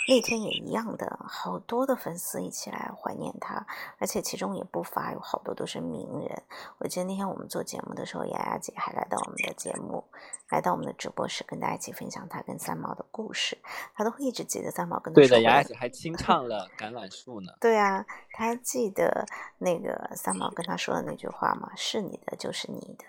[0.05, 3.65] 那天也一样的，好多的粉丝一起来怀念他，
[3.99, 6.43] 而且其中也不乏有好多都是名人。
[6.79, 10.03] 我记得那天我们做节目的时候，雅雅姐还来到我们的节目，
[10.49, 13.57] 来到我们的直播室，跟大家一起分享她跟三毛的故事。
[13.95, 15.25] 她都会一直记得三毛跟她说。
[15.25, 17.53] 对的，雅雅姐还清唱了《橄榄树》呢。
[17.61, 19.25] 对啊，她还记得
[19.57, 21.71] 那个三毛跟她说的那句话吗？
[21.77, 23.05] 是你的就是你的。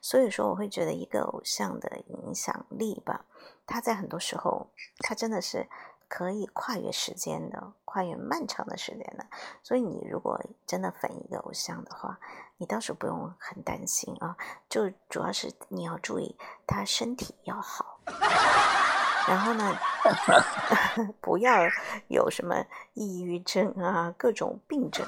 [0.00, 3.26] 所以说，我会觉得一个偶像的影响力吧，
[3.66, 4.70] 他在很多时候，
[5.00, 5.68] 他真的是。
[6.08, 9.26] 可以跨越时间的，跨越漫长的时间的，
[9.62, 12.18] 所以你如果真的粉一个偶像的话，
[12.56, 14.34] 你倒是不用很担心啊。
[14.70, 16.34] 就主要是你要注意
[16.66, 18.00] 他身体要好，
[19.28, 19.78] 然后呢，
[21.20, 21.68] 不要
[22.08, 25.06] 有什么抑郁症啊，各种病症。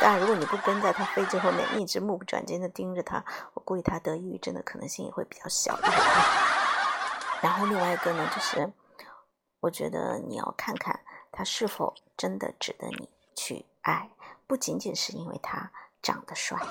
[0.00, 3.24] 当然，如果你不跟在他飞机后面，一直目不转睛的盯着他，
[3.54, 5.92] 我估计他得抑郁症的可能性也会比较小一点。
[7.40, 8.72] 然后另外一个呢，就是。
[9.62, 11.00] 我觉得你要看看
[11.30, 14.10] 他是否真的值得你去爱，
[14.44, 15.70] 不仅仅是因为他
[16.02, 16.58] 长得帅。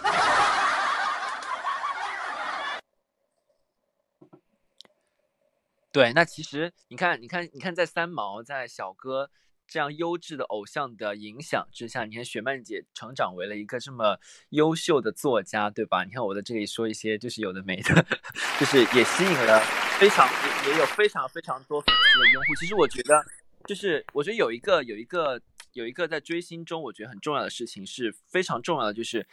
[5.94, 9.30] 对，那其实你看，你看，你看，在三毛，在小哥
[9.66, 14.20] 这样优质的偶像的影响之下，你看雪曼姐成长为了一个这么
[14.50, 16.04] 优秀的作家，对吧？
[16.04, 18.06] 你看我在这里说一些就是有的没的，
[18.60, 19.62] 就是也吸引了
[20.02, 20.28] 非常
[20.66, 22.56] 也有非常非常多粉丝的拥护。
[22.56, 23.24] 其实我觉得，
[23.66, 25.40] 就是我觉得有一个有一个
[25.74, 29.28] 有一个在追星中，我觉得很重要的事情是非常重要的，就是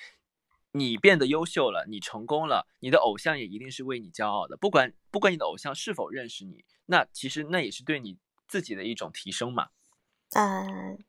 [0.73, 4.59] 你变得优秀了，你成功了，你的偶像也一定是为你骄傲的。
[4.59, 9.69] 不管不管你的偶像是否认识你，那其实那也是对你自己的一种提升嘛。
[10.35, 11.03] 嗯，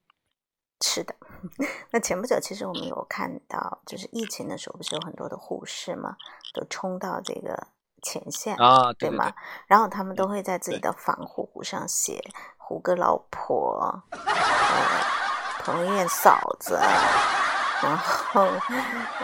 [0.79, 1.13] 是的。
[1.91, 6.15] 那前不久，其实我们有看到，就是疫情的时候，不是有很多的护士嘛，
[6.53, 7.67] 都冲到这个
[8.01, 9.31] 前线啊，对吗？
[9.67, 12.21] 然后他们都会在自己的防护服上写
[12.57, 14.21] “胡歌老婆”、“呃，
[15.59, 16.75] 彭于晏嫂子”，
[17.81, 18.41] 然后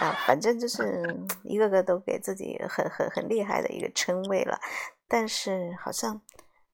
[0.00, 4.58] 啊，反正就是一个个都给自己很很很厉害的一个称谓了。
[5.08, 6.20] 但是好像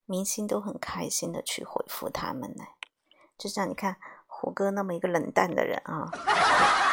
[0.06, 2.64] 明星都很开心的去回复他们呢。
[3.36, 3.96] 就像你看
[4.26, 6.08] 胡歌那么一个冷淡的人啊，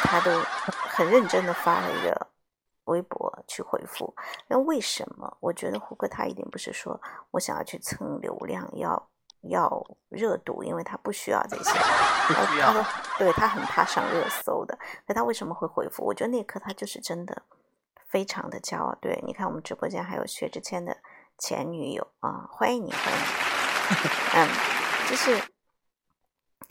[0.03, 0.32] 他都
[0.62, 2.28] 很认真的发了一个
[2.89, 4.13] 微博去回复。
[4.47, 5.37] 那为什么？
[5.39, 6.99] 我觉得胡歌他一定不是说
[7.31, 9.09] 我想要去蹭流量，要
[9.43, 11.71] 要热度，因为他不需要这些。
[12.61, 12.83] 他都
[13.17, 14.77] 对他很怕上热搜的。
[15.07, 16.03] 那他为什么会回复？
[16.03, 17.41] 我觉得那一刻他就是真的
[18.07, 18.93] 非常的骄傲。
[19.01, 20.97] 对，你看我们直播间还有薛之谦的
[21.37, 23.25] 前女友啊，欢迎你，欢迎你。
[24.35, 24.49] 嗯，
[25.09, 25.41] 就是。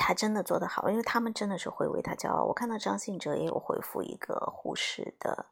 [0.01, 2.45] 他真的做得好，因为他们真的是会为他骄傲。
[2.45, 5.47] 我看到张信哲也有回复一个护士的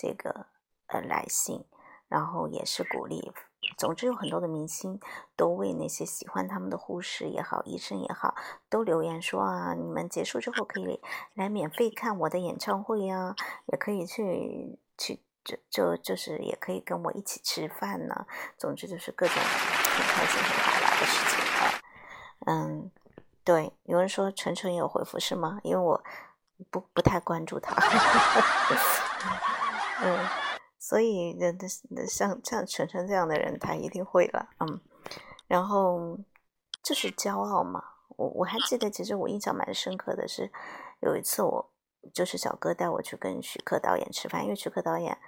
[0.00, 0.46] 这个
[0.86, 1.62] 呃来信，
[2.08, 3.30] 然后也是鼓励。
[3.76, 4.98] 总之有很多的明星
[5.36, 8.34] 都为那些喜欢他们的护士也好、医生也好，
[8.70, 10.98] 都留言说啊，你们结束之后可以
[11.34, 13.36] 来免费看我的演唱会呀，
[13.66, 18.26] 也可以去去就就就是也可以跟我一起吃饭呢。
[18.56, 21.60] 总之就是各种很开心、很好玩的事情啊，
[22.46, 22.90] 嗯。
[23.42, 25.58] 对，有人说晨晨也有回复是吗？
[25.64, 26.00] 因为我
[26.70, 27.74] 不不太关注他，
[30.02, 30.26] 嗯，
[30.78, 31.50] 所以那
[31.90, 34.80] 那像像晨晨这样的人，他一定会了，嗯，
[35.46, 36.18] 然后
[36.82, 37.82] 就是骄傲嘛。
[38.16, 40.50] 我我还记得，其实我印象蛮深刻的是，
[41.00, 41.72] 有一次我
[42.12, 45.18] 就是小哥带我去跟徐克导演吃饭，因为徐克导演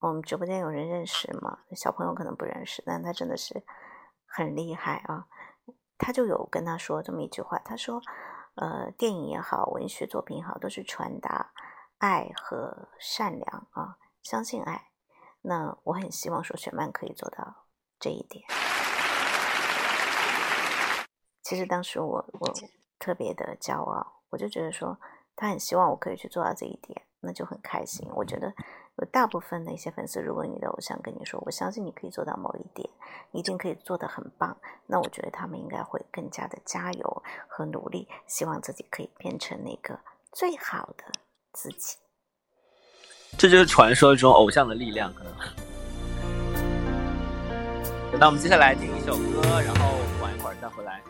[0.00, 3.64] 我们直播间有人认识嘛，小朋友可能不认识，但他真的是
[4.26, 5.26] 很厉害啊。
[5.98, 8.02] 他就有跟他说这么一句话，他说
[8.56, 11.52] ：“呃，电影也好，文学作品也好，都是传达
[11.98, 13.96] 爱和善良啊，
[14.28, 14.88] 相信爱。
[15.42, 17.66] 那我很希望说雪曼可以做到
[18.00, 18.44] 这一点。
[21.42, 22.52] 其实当时我我
[22.98, 24.98] 特别的骄傲，我就觉得说
[25.36, 28.08] 他很希望我可以去做到这一点，那就很开心。
[28.16, 28.52] 我觉得。”
[28.98, 32.88] 有大部分的一些粉丝，如果你的偶像跟你说，我相信你可以做到某一点，
[33.30, 34.56] 一定可以做得很棒，
[34.86, 40.00] 那我觉得他们应该会更加的加油和努力，希望自己可以变成那个
[40.32, 41.04] 最好的
[41.52, 41.98] 自己。
[43.38, 45.32] 这就是传说中偶像的力量，可能。
[48.18, 51.02] 那我们接下来听一首歌，然后玩一会儿再回来。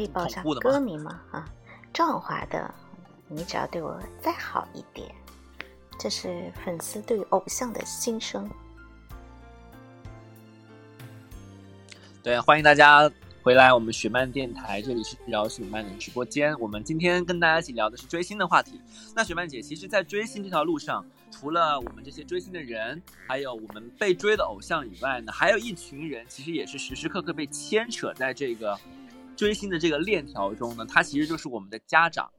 [0.00, 1.20] 可以报一下歌名吗？
[1.30, 1.46] 啊，
[1.92, 2.58] 赵华的
[3.28, 5.06] 《你只要对我再好一点》，
[5.98, 8.48] 这是粉丝对偶像的心声。
[12.22, 13.10] 对，欢迎大家
[13.42, 16.58] 回来，我们雪漫电台，这里是聊雪漫的直播间。
[16.58, 18.80] 我们今天跟大家一起聊的是追星的话题。
[19.14, 28.78] 那雪漫姐，其实，在追星这条路上，除了我们这些追星的人，还有我们被追的偶像以外呢，还有一群人，其实也是时时刻刻被牵扯在这个
[29.40, 30.84] 追星的这个链条中呢。
[30.84, 32.30] 他其实就是我们的家长。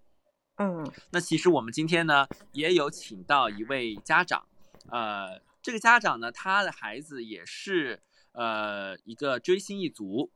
[0.58, 4.45] 嗯那其实我们今天呢，也有请到一位家长，
[4.91, 7.99] 呃，这个家长呢，他的孩子也是
[8.34, 10.30] 呃一个追星一族，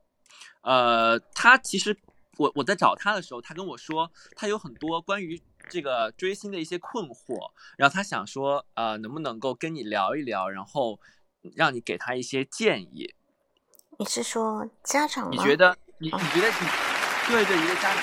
[0.62, 1.96] 呃，他其实
[2.38, 5.40] 我我在找他的时候，他跟我说，他有很多关于
[5.70, 10.98] 这个追星的一些困惑，然后他想说，呃，能不能够跟你聊一聊，然后
[11.54, 13.14] 让你给他一些建议。
[13.98, 15.30] 你是说家长吗？
[15.30, 16.66] 你觉得你哦你觉得你
[17.28, 18.02] 对对一个家长，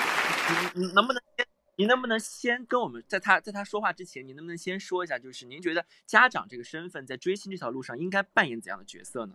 [0.74, 9.34] 你你能不能先您能不能先跟我们在他在他说话之前，你能不能先说一下，就是您觉得家长这个身份在追星这条路上应该扮演怎样的角色呢？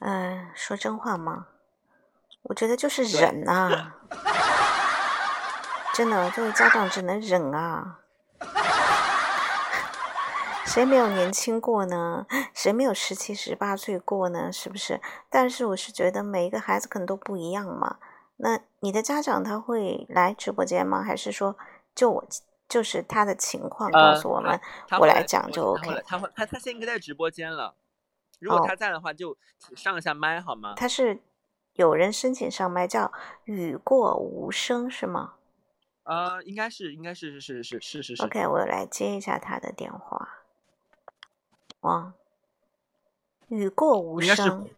[0.00, 1.46] 嗯、说真话吗？
[2.42, 3.94] 我觉得就是对忍啊，
[5.94, 8.00] 真的，作为家长只能忍啊。
[10.74, 12.26] 谁没有年轻过呢？
[12.52, 14.50] 谁没有十七、十八岁过呢？
[14.50, 15.00] 是不是？
[15.30, 17.98] 但是我是觉得每一个孩子可能都不一样嘛。
[18.38, 21.00] 那你的家长他会来直播间吗？
[21.00, 21.56] 还是说
[21.94, 22.26] 就我
[22.68, 24.60] 就是他的情况告呃诉我们？
[24.98, 27.76] 我来讲就 OK 他会他会他他现在应该在直播间了。
[28.40, 30.74] 如果哦他在的话，就请上一下麦好吗？
[30.76, 31.20] 他是
[31.74, 33.12] 有人申请上麦叫
[33.44, 35.34] 雨过无声是吗
[36.02, 38.22] 呃，应该是应该是是是是是是是。
[38.24, 40.40] ？OK，我来接一下他的电话。
[41.84, 42.14] 哇，
[43.48, 44.70] 雨过无应该是声，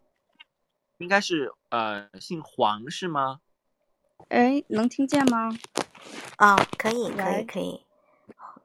[0.98, 3.40] 应该是呃姓黄是吗？
[4.28, 5.56] 哎，能听见吗？
[6.36, 7.84] 啊、可以，可以，可以。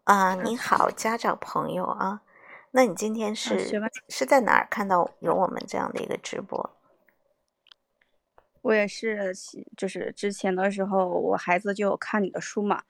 [0.06, 2.24] 啊、你好，家长朋友啊，
[2.72, 3.80] 那你今天是、
[4.10, 6.72] 是在哪儿看到有我们这样的一个直播？
[8.64, 9.32] 我也是，
[9.78, 12.82] 就是之前的时候，我孩子就有看你的书嘛，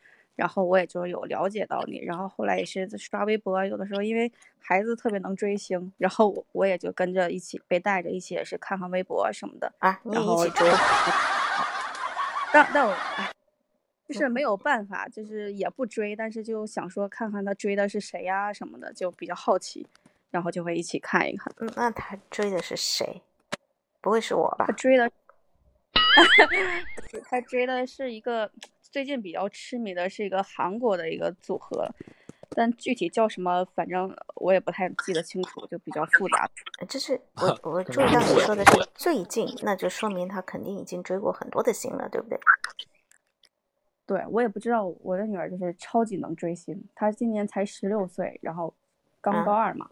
[0.41, 10.67] 然后我也就有了解到你，然后后来也是刷微博，有的时候因为孩子特别能追星，然后我我也就跟着一起被带着一起也是看看微博什么的，啊，你然后也一起追？
[12.51, 13.31] 但但我哎，
[14.07, 19.85] 就是没有办法，就是也不追，但是就想说看看他追的是谁呀、什么的，就比较好奇，
[20.31, 21.53] 然后就会一起看一看。
[21.59, 23.21] 嗯，那他追的是谁？
[24.01, 24.73] 不会是我吧他？
[24.73, 25.07] 追的，
[27.29, 28.51] 他追的是一个
[28.91, 31.89] 最近比较痴迷的是一个韩国的一个组合，
[32.49, 36.49] 但具体叫什么，反正我也不太记得清楚，就比较复杂。
[36.89, 42.37] 这是 我我注意到你说的是最近，那就说明他肯定已经追过很多的星了，对不对？
[44.05, 48.73] 对我也不知道，我的女儿就是超级能追星，她今年才十六岁，然后
[49.21, 49.89] 刚高嗯二嘛。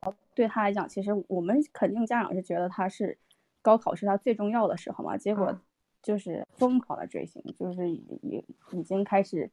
[0.00, 3.16] 然后对她来讲，其实我们肯定家长是觉得她是
[3.62, 5.60] 高考是她最重要的时候嘛，结果嗯
[6.02, 9.50] 就是疯狂的追星，就是已已已经开始，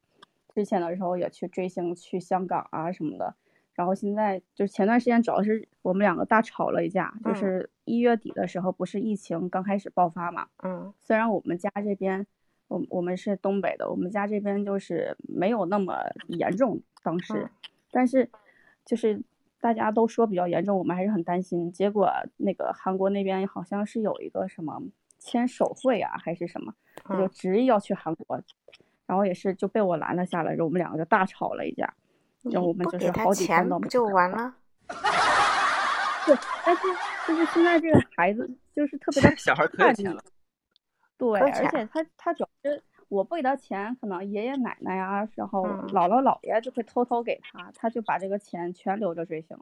[0.54, 3.36] 之前的时候也去追星，去香港啊什么的。
[3.76, 12.28] 然后现在就是前段时间主要是我们两个大吵了一架，就嗯是一月底的时候，不是疫情刚开始爆发嘛，嗯虽然我们家这边，
[12.68, 15.95] 我我们是东北的，我们家这边就是没有那么
[16.28, 17.50] 严重，当时，嗯
[17.91, 18.30] 但是
[18.84, 19.22] 就是
[19.62, 21.72] 大家都说比较严重，我们还是很担心。
[21.72, 24.82] 结果那个韩国那边好像是有一个什么
[25.20, 26.74] 签手绘啊，还是什么，
[27.05, 28.41] 我就嗯执意要去韩国，
[29.05, 31.93] 然后也是就被我拦了下来，然后我们两个就大吵了一架。
[32.43, 34.55] 然后我们就是好几天都没就完了？
[36.26, 36.82] 对，但是
[37.28, 40.24] 就是现在这个孩子就是特别的 小孩可有钱了，
[41.17, 49.57] 对，而且他他主要是我不给他钱，可能爷爷奶奶呀、然后嗯姥姥姥爷就会偷偷给他，他就把这个钱全留着追星。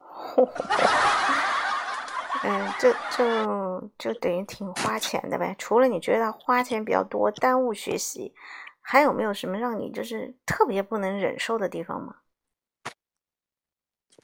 [2.44, 5.54] 嗯，这就就等于挺花钱的呗。
[5.58, 8.32] 除了你觉得他花钱比较多，耽误学习，
[8.80, 12.16] 还有没有什么让你就是特别不能忍受的地方吗？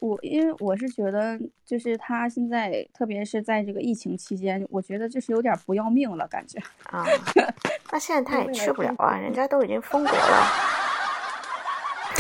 [0.01, 6.59] 我因为我是觉得，就是他现在，特别是在这个疫情期间，我觉得就是有点不要命了，感觉。
[6.91, 7.07] 啊，
[7.91, 10.84] 那现在他也去不了啊，人家都已经封国了。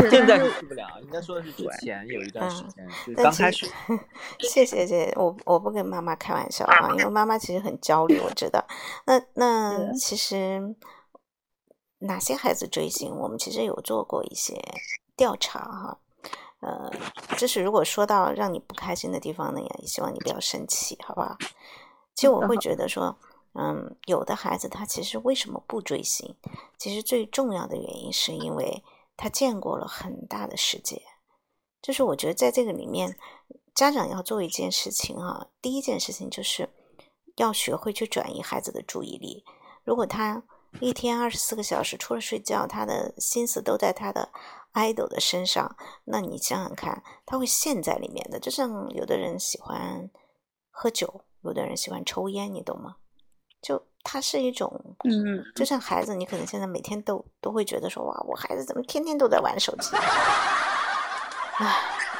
[0.04, 3.66] 是现在但是是去不了，应该说的是之前有一段时嗯间，就是但其实刚开始。
[4.40, 8.64] 谢谢谢谢，我我不跟妈妈开玩笑啊，因为妈妈其实很焦虑，我知道。
[9.06, 10.74] 那那其实
[11.98, 14.60] 哪些孩子追星，我们其实有做过一些
[15.16, 15.98] 调查哈。
[16.60, 16.90] 呃，
[17.36, 21.36] 就是如果说到让你不开心的地方呢，也希望你不要生气，好不好？
[22.14, 23.14] 其实我会觉得说，
[23.52, 26.34] 嗯，有的孩子他其实为什么不追星？
[26.78, 28.82] 其实最重要的原因是因为
[29.16, 31.02] 他见过了很大的世界。
[31.80, 33.16] 就是我觉得在这个里面，
[33.74, 36.68] 家长要做一件事情啊，第一件事情就是
[37.36, 39.44] 要学会去转移孩子的注意力。
[39.84, 40.42] 如果他
[40.80, 44.30] 一天二十四个小时除了睡觉，他的心思都在他的
[44.72, 48.40] idol 的身上，那你想想看，他会陷在里面的。
[48.40, 50.10] 就像有的人喜欢
[50.70, 51.24] 喝酒。
[51.44, 52.96] 有的人喜欢抽烟，你懂吗？
[53.60, 54.70] 就它是一种，
[55.04, 59.96] 嗯，就像孩子，你可能现在每天都都会觉得说，哇，我孩子怎么天天都在玩手机？
[61.56, 61.74] 唉，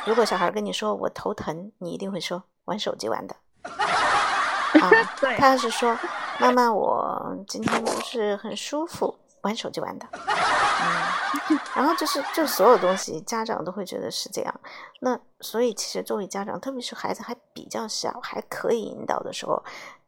[0.07, 3.37] 如果小孩跟你说我头疼，你一定会说玩手机玩的。
[3.62, 4.91] 啊，
[5.39, 5.97] 他要是说
[6.41, 10.07] 妈妈，我今天不是很舒服，玩手机玩的。
[10.12, 14.61] 嗯，然后就是，就所有东西，家长都会觉得是这样。
[15.01, 19.62] 那所以，其实作为家长，特别是孩子还比较小，还可以引导的时候，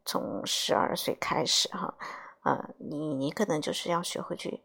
[0.06, 1.92] 从十二岁开始，哈，
[2.44, 4.62] 呃，你你可能就是要学会去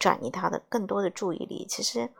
[0.00, 1.66] 转移他的更多的注意力。
[1.68, 2.10] 其实，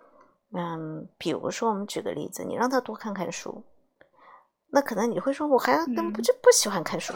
[0.55, 3.64] 嗯，比如说我们举个例子，你让他多看看书，
[4.70, 7.14] 那可能你会说，我孩子根本不就不喜欢看书，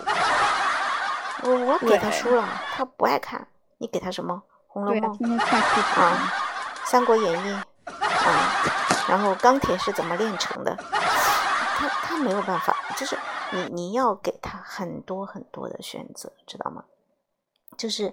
[1.43, 4.43] 我我给他书了，他不爱看，你给他什么？
[4.67, 6.33] 红楼梦啊，
[6.85, 7.65] 三国演义啊，
[9.09, 10.77] 然后钢铁是怎么炼成的？
[11.79, 13.17] 他他没有办法，就是
[13.53, 16.85] 你你要给他很多很多的选择，知道吗？
[17.77, 18.13] 就是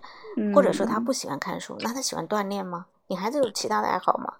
[0.53, 2.86] 或者说他不喜欢看书，那他喜欢锻炼吗？
[3.07, 4.32] 你孩子有其他的爱好吗？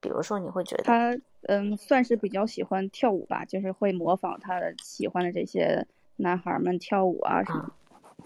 [0.00, 1.16] 比如说你会觉得他
[1.48, 5.84] 嗯，算是比较喜欢跳舞吧，就是会模仿他喜欢的这些
[6.16, 7.68] 男孩们跳舞啊什么。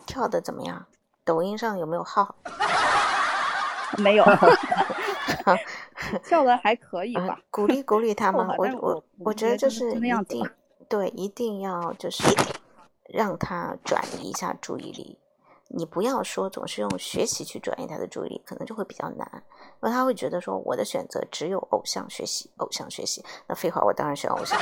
[0.06, 0.86] 跳的怎么样？
[1.24, 2.34] 抖音上有没有号？
[3.98, 4.24] 没有，
[6.24, 7.38] 跳的还可以吧？
[7.50, 10.48] 鼓励鼓励他 们，我我我觉得就是一定
[10.88, 12.24] 对，一定要就是
[13.08, 15.18] 让他转移一下注意力。
[15.68, 23.24] 你不要说总是用学习去转移他的注意力，可能就会比较难，因为他会觉得说我的选择只有偶像学习，偶像学习。
[23.46, 24.58] 那废话，我当然选偶像。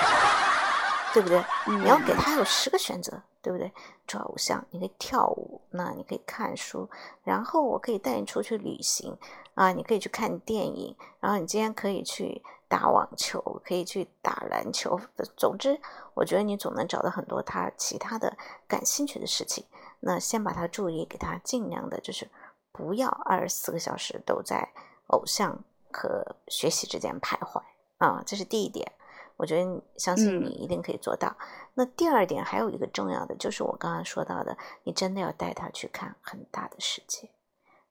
[1.14, 1.42] 对不对？
[1.66, 3.72] 你要给他有十个选择，对不对？
[4.06, 6.86] 做偶像，你可以跳舞，那你可以看书，
[7.24, 9.16] 然后我可以带你出去旅行
[9.58, 15.00] 啊，你可以去看电影，然后你今天可以去打网球，可以去打篮球。
[15.36, 15.80] 总之，
[16.14, 18.36] 我觉得你总能找到很多他其他的
[18.68, 19.64] 感兴趣的事情。
[19.98, 22.30] 那先把他注意给他尽量的，就是
[22.70, 24.72] 不要二十四个小时都在
[25.08, 25.58] 偶像
[25.92, 27.60] 和学习之间徘徊
[27.96, 28.92] 啊，这是第一点。
[29.36, 31.36] 我觉得相信你一定可以做到。
[31.74, 37.28] 那第二点还有一个重要的，就是我刚刚说到的，你真的要带他去看很大的世界，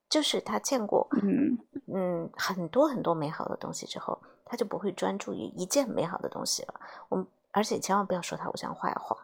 [0.08, 1.58] 就是他见过嗯
[1.92, 6.74] 嗯很多很多美好的东西之后，他就不会专注于一件美好的东西了。
[7.08, 9.16] 我们而且千万不要说他偶像坏话，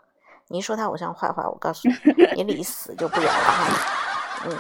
[0.49, 4.01] 你一说他偶像坏话，我告诉你，你离死就不远了哈。
[4.47, 4.51] 嗯，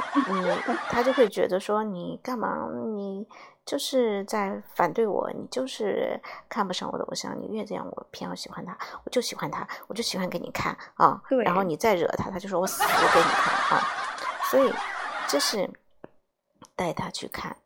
[0.42, 2.68] 你他就会觉得说你干嘛？
[2.94, 3.26] 你
[3.66, 6.18] 就是在反对我，你就是
[6.48, 7.38] 看不上我的偶像。
[7.38, 11.20] 你越这样，我偏要喜欢他，我就喜欢他，我就喜欢给你看啊。
[11.44, 13.84] 然后你再惹他，他就说我死给你看啊。
[14.50, 14.72] 所以
[15.28, 15.68] 这是
[16.76, 17.56] 带他去看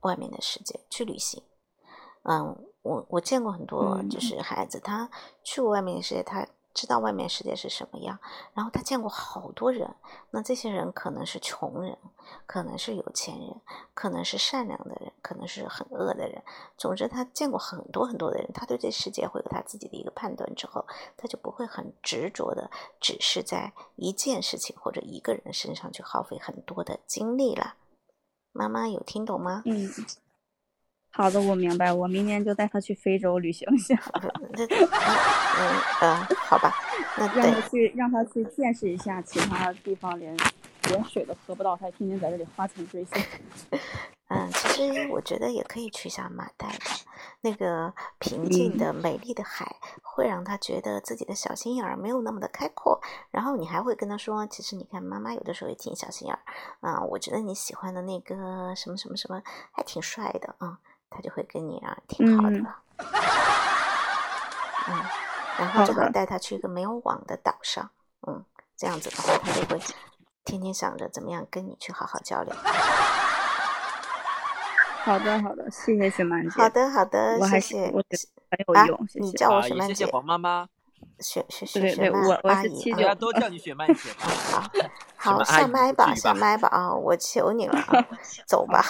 [0.00, 1.42] 外面的世界，去旅行。
[2.22, 5.10] 嗯，我我见过很多就是孩子，他
[5.42, 6.46] 去过外面的世界，他。
[6.72, 8.16] 知道外面世界是什么样，
[8.54, 9.92] 然后他见过好多人，
[10.30, 11.98] 那这些人可能是穷人，
[12.46, 13.60] 可能是有钱人，
[13.92, 16.40] 可能是善良的人，可能是很恶的人。
[16.78, 20.86] 总之，他见过很多很多的人，他对这世界会有他自己的一个判断，之后
[21.16, 22.70] 他就不会很执着的，
[23.00, 27.74] 只是在一件事情或者一个人身上去耗费很多的精力了。
[28.52, 29.62] 妈妈有听懂吗？
[29.66, 29.88] 嗯。
[31.12, 31.92] 好的，我明白。
[31.92, 33.94] 我明年就带他去非洲旅行一下。
[34.14, 35.68] 嗯
[36.02, 36.72] 嗯，好吧，
[37.18, 40.34] 那让他去，让他去见识一下其他地方连
[40.90, 43.22] 连水都喝不到，他天天在这里花钱追星。
[44.28, 46.84] 嗯，其实我觉得也可以去一下马代的，
[47.40, 53.00] 那个平静的、美丽的海，会让他觉得自己的小心眼儿没有那么的开阔。
[53.30, 56.42] 然后你还会跟他说，其实你看，妈妈有的时候也挺小心眼儿
[56.80, 57.02] 啊。
[57.02, 60.78] 我觉得你喜欢的那个什么什么什么还挺帅的啊。
[61.12, 62.56] 他就会跟你啊挺好的，
[64.86, 65.04] 嗯，
[65.58, 67.90] 然后就会带他去一个没有网的岛上，
[68.28, 68.44] 嗯，
[68.76, 69.76] 这样子的话，他就会
[70.44, 72.54] 天天想着怎么样跟你去好好交流。
[75.02, 76.50] 好的，好的，谢谢雪曼姐。
[76.50, 77.86] 好的，好的，谢谢。
[77.86, 77.94] 很
[78.66, 79.24] 有用，谢谢。
[79.24, 79.94] 你叫我雪曼姐。
[79.94, 80.68] 谢谢黄妈妈。
[81.18, 84.10] 雪雪雪雪曼阿姨，大家都叫你雪曼姐。
[84.20, 84.62] 好，
[85.16, 86.92] 好，下麦吧，上麦吧啊！
[86.94, 87.78] 我求你了，
[88.46, 88.84] 走吧。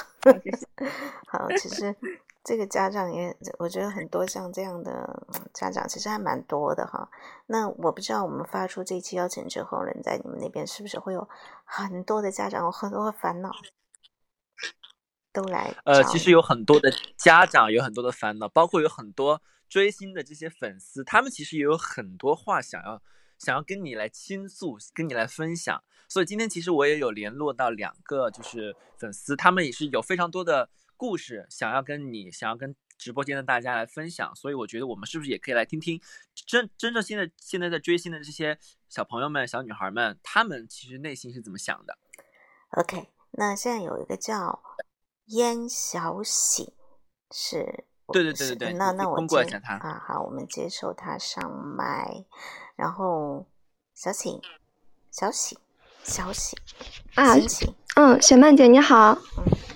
[1.29, 1.95] 好，其实
[2.43, 7.07] 这个家长也，我觉得很多像这样的家长其实还蛮多的哈。
[7.47, 11.29] 那我不知道我们发出这期邀请之后，人在你们那边是不是会有
[11.65, 13.51] 很多的家长有很多的烦恼
[15.35, 15.75] 都来？
[15.85, 23.03] 呃，其实有很多的家长有很多的烦恼，包括有很多追星的这些粉丝，他们其实也有很多话想要
[23.39, 25.79] 想要跟你来倾诉，跟你来分享。
[26.09, 30.71] 所以今天其实我也有联络到两个就是粉丝，他们也是有非常多的。
[31.01, 35.99] 故事想要跟你，想要跟直播间的大家来分享，所以我觉得我们是不是也可以来听听
[36.35, 38.59] 真真正现在现在在追星的这些
[38.91, 41.97] 小朋友们、小女孩们，他们其实内心是怎么想的
[42.73, 44.61] ？OK，那现在有一个叫
[45.29, 46.75] 燕小喜，
[47.31, 52.27] 是，对对对对对，那那我接他啊，好，我们接受他上麦，
[52.77, 53.47] 然后
[53.95, 54.39] 小喜，
[55.11, 55.59] 小喜，
[56.05, 56.59] 小喜
[57.15, 59.70] 啊，小喜，嗯，小曼姐你好，嗯。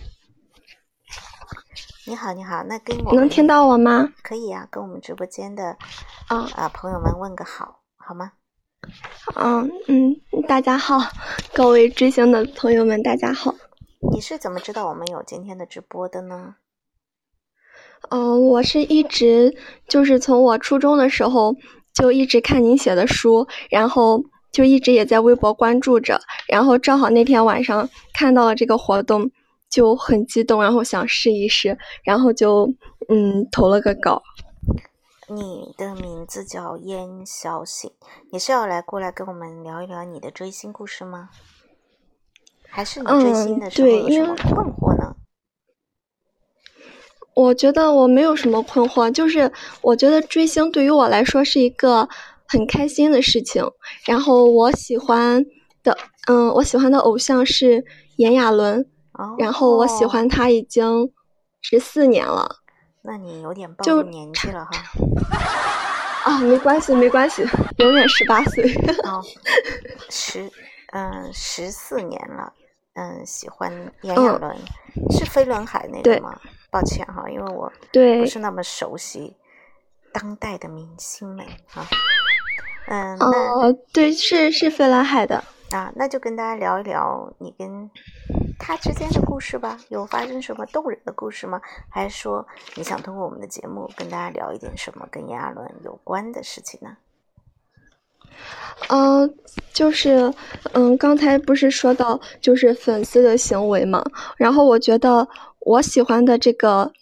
[2.06, 4.12] 你好，你好，那跟我能听到我吗？
[4.22, 5.74] 可以呀，跟我们直播间的
[6.28, 8.32] 啊啊朋友们问个好，好吗？
[9.36, 10.14] 嗯嗯，
[10.46, 10.98] 大家好，
[11.54, 13.54] 各位追星的朋友们，大家好。
[14.12, 16.56] 你是怎么知道我们有今天的直播的呢？
[18.10, 19.56] 嗯，我是一直
[19.88, 21.56] 就是从我初中的时候
[21.94, 29.30] 就一直看您写的书，然后就一直也在微博关注着，然后正好那天晚上看到了这个活动。
[29.74, 32.72] 就很激动，然后想试一试，然后就
[33.08, 34.22] 嗯投了个稿。
[35.26, 37.90] 你的名字叫燕小喜，
[38.30, 41.30] 你是要来过来跟我们聊一聊你的追星故事吗？
[42.68, 45.16] 还是你追星的时候有什么困惑呢？
[47.34, 49.50] 我觉得我没有什么困惑，就是
[49.82, 52.08] 我觉得追星对于我来说是一个
[52.46, 53.68] 很开心的事情。
[54.06, 55.44] 然后我喜欢
[55.82, 55.98] 的，
[56.28, 57.84] 嗯，我喜欢的偶像是
[58.18, 58.86] 炎亚纶。
[59.38, 61.12] 然后我喜欢他已经
[61.60, 62.56] 十四年了，
[63.02, 64.72] 那你有点暴露年纪了哈。
[66.24, 67.44] 啊，没关系没关系，
[67.78, 68.64] 永远十八岁。
[69.04, 69.22] 哦，
[70.08, 70.50] 十
[70.92, 72.52] 嗯十四年了，
[72.94, 73.70] 嗯，喜欢
[74.02, 74.56] 炎亚纶
[75.10, 76.40] 是飞轮海那个吗？
[76.70, 79.36] 抱歉哈，因为我不是那么熟悉
[80.12, 81.86] 当代的明星们哈。
[82.86, 85.44] 嗯，哦，对，是是飞轮海的。
[85.74, 87.90] 啊，那就跟大家聊一聊你跟
[88.58, 89.76] 他之间的故事吧。
[89.88, 91.60] 有发生什么动人的故事吗？
[91.90, 92.46] 还是说
[92.76, 96.96] 你想通过我们的节目跟大家聊一点什么跟炎亚纶有关的事情呢？
[98.88, 99.34] 嗯，
[99.72, 100.32] 就是
[100.72, 104.04] 嗯，刚才不是说到就是粉丝的行为嘛？
[104.36, 105.28] 然后我觉得
[105.60, 106.92] 我喜欢的这个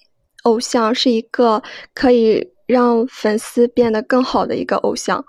[0.45, 1.63] 偶像是一个
[1.95, 5.25] 可以让粉丝变得更好的一个偶像，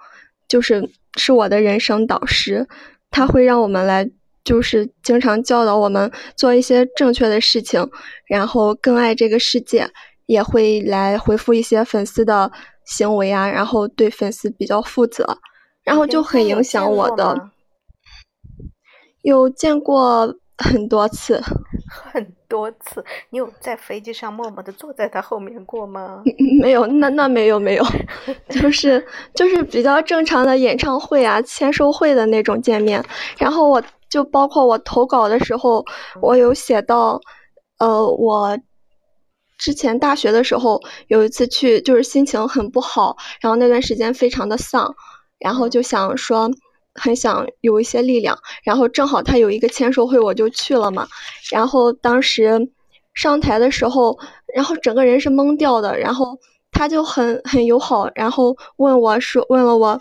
[0.48, 2.68] 就是是我的人生导师。
[3.14, 4.10] 他会让我们来，
[4.44, 7.88] 就是经常教导我们做一些正确的事情，
[8.28, 9.88] 然后更爱这个世界，
[10.26, 12.52] 也会来回复一些粉丝的
[12.86, 15.38] 行为啊，然后对粉丝比较负责，
[15.84, 17.52] 然后就很影响我的。
[19.22, 21.42] 有见过很多次。
[21.94, 26.24] 很多次， 你有在飞机上默默的坐在他后面过吗？
[26.60, 27.84] 没有，那那没有没有，
[28.50, 33.04] 就是就是比较正常的演唱会啊、签售会的那种见面。
[33.38, 35.86] 然后我就包括我投稿的时候，
[36.22, 37.22] 我有写到，
[37.78, 38.58] 呃，我
[39.60, 44.94] 之前大学的时候有一次去，就是心情很不好，然后那段时间非常的丧，
[45.40, 46.50] 然后就想说。
[46.96, 51.08] 很想有一些力量，然后正好他有一个签售会，我就去了嘛。
[51.52, 52.70] 然后当时
[53.14, 54.18] 上台的时候，
[54.54, 55.98] 然后整个人是懵掉的。
[55.98, 56.38] 然后
[56.72, 60.00] 他就很很友好，然后问我说：“问了我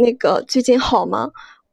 [0.00, 1.30] 那个最近好吗？”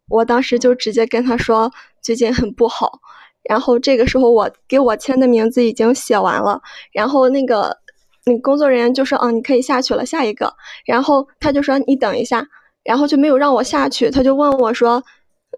[0.09, 2.99] 我当时就直接跟他说：“最近很不好。”
[3.47, 6.59] 然后这个时候我给我签的名字已经写完了，
[6.91, 7.77] 然后那个
[8.25, 10.55] 那工作人员就说：“嗯，你可以下去了，下一个。”
[10.85, 12.47] 然后他就说：“你等一下。”
[12.85, 15.03] 然后就没有让我下去，他就问我说：“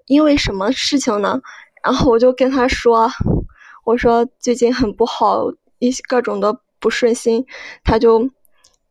[0.07, 1.37] 因为什么事情呢？”
[1.83, 3.09] 然后我就跟他说
[3.83, 5.43] ：“我说最近很不好，
[5.79, 7.45] 一各种的不顺心。”
[7.83, 8.29] 他就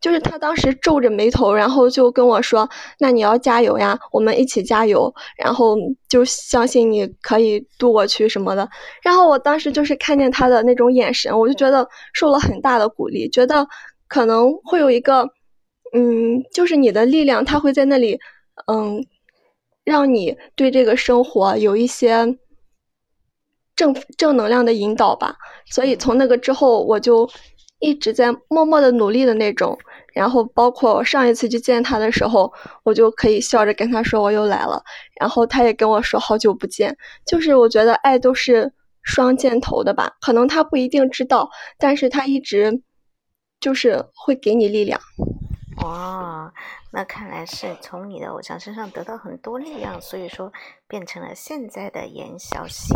[0.03, 2.69] 就是他当时皱着眉头，然后就跟我说
[3.01, 5.75] ：“那你要加油呀，我们一起加油。”然后
[6.07, 8.69] 就相信你可以渡过去什么的。
[9.03, 13.67] 然后我当时就是看见他的那种眼神，我就觉得受了很大的鼓励，觉得
[14.09, 15.31] 可能会有一个。
[15.97, 18.21] 嗯，就是你的力量，它会在那里，
[18.67, 19.03] 嗯，
[19.83, 22.37] 让你对这个生活有一些
[23.75, 25.37] 正正能量的引导吧。
[25.71, 27.27] 所以从那个之后，我就
[27.79, 29.79] 一直在默默的努力的那种。
[30.13, 32.53] 然后包括我上一次去见他的时候，
[32.85, 34.83] 我就可以笑着跟他说我又来了。
[35.19, 36.95] 然后他也跟我说好久不见。
[37.27, 38.71] 就是我觉得爱都是
[39.03, 42.83] 双箭头的吧，可能他不一定知道，但是他一直。
[43.59, 45.01] 就是会给你力量。
[45.83, 46.51] 哦，
[46.91, 50.51] 那看来是从你的偶像身上得到很多力量，所以说
[50.89, 52.95] 变成了现在的严小喜。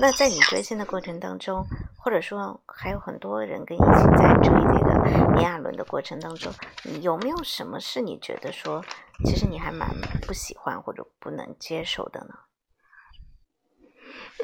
[0.00, 1.64] 那在你追星的过程当中，
[1.98, 6.52] 或者说还有很多人跟你一起在追这个炎亚纶的过程当中，
[7.00, 8.84] 有没有什么是你觉得说，
[9.24, 9.88] 其实你还蛮
[10.24, 12.34] 不喜欢或者不能接受的呢？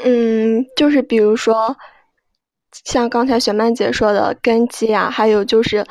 [0.05, 1.77] 嗯，就是比如说，
[2.73, 5.87] 像刚才雪曼姐说的根基啊，还有就是。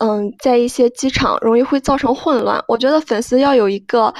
[0.00, 2.64] 嗯，在一些机场容易会造成混乱。
[2.68, 4.14] 我觉得粉丝要有一个，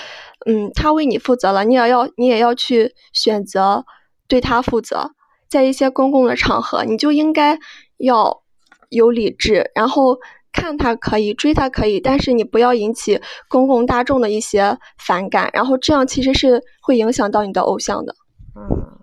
[0.47, 3.85] 嗯，他为你负责了，你也要你也要去选择
[4.27, 5.12] 对他负责。
[5.49, 7.59] 在一些公共的场合，你就应该
[7.99, 8.43] 要
[8.91, 10.19] 有理智，然后
[10.53, 18.14] 看他可以追他可以，但是你不要引起公共大众的一些反感，然后这样其实是会影响到你的偶像的。
[18.57, 18.99] 嗯，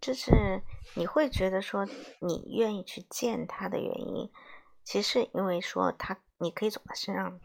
[0.00, 0.62] 就是
[0.94, 1.86] 你会觉得说
[2.20, 4.28] 你愿意去见他的原因。
[4.84, 7.40] 其实，因为说他，你可以从他身上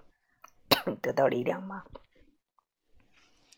[1.02, 1.84] 得到力量吗？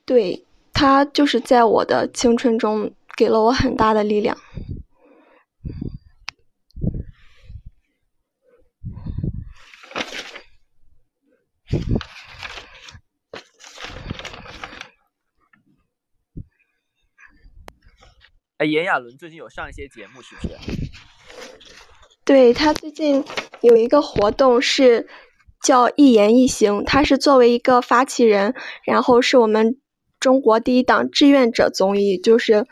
[0.05, 4.37] 对他，就是在我的青春中给了我很大的力量。
[18.57, 20.49] 哎，炎亚纶最近有上一些节目，是不是？
[22.29, 23.25] 对他最近。
[23.61, 25.07] 有一个活动是
[25.63, 28.53] 叫“一言一行”，他是作为一个发起人，
[28.85, 29.81] 然后是我们
[30.19, 32.67] 中国第一档志愿者综艺，就是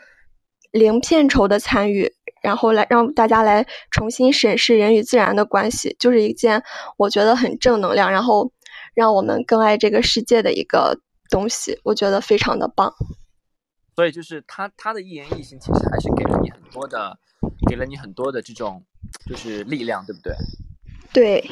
[0.70, 6.62] 零片酬的参与，然后来让大家来重新审视人与自然的关系，就是一件
[6.96, 8.52] 我觉得很正能量，然后
[8.94, 11.00] 让我们更爱这个世界的一个
[11.30, 12.94] 东西，我觉得非常的棒。
[13.96, 17.18] 所以就是他他的一言一行，其实还是给了你很多的，
[17.68, 18.84] 给了你很多的这种
[19.26, 20.34] 就是力量，对不对？
[21.12, 21.50] 对，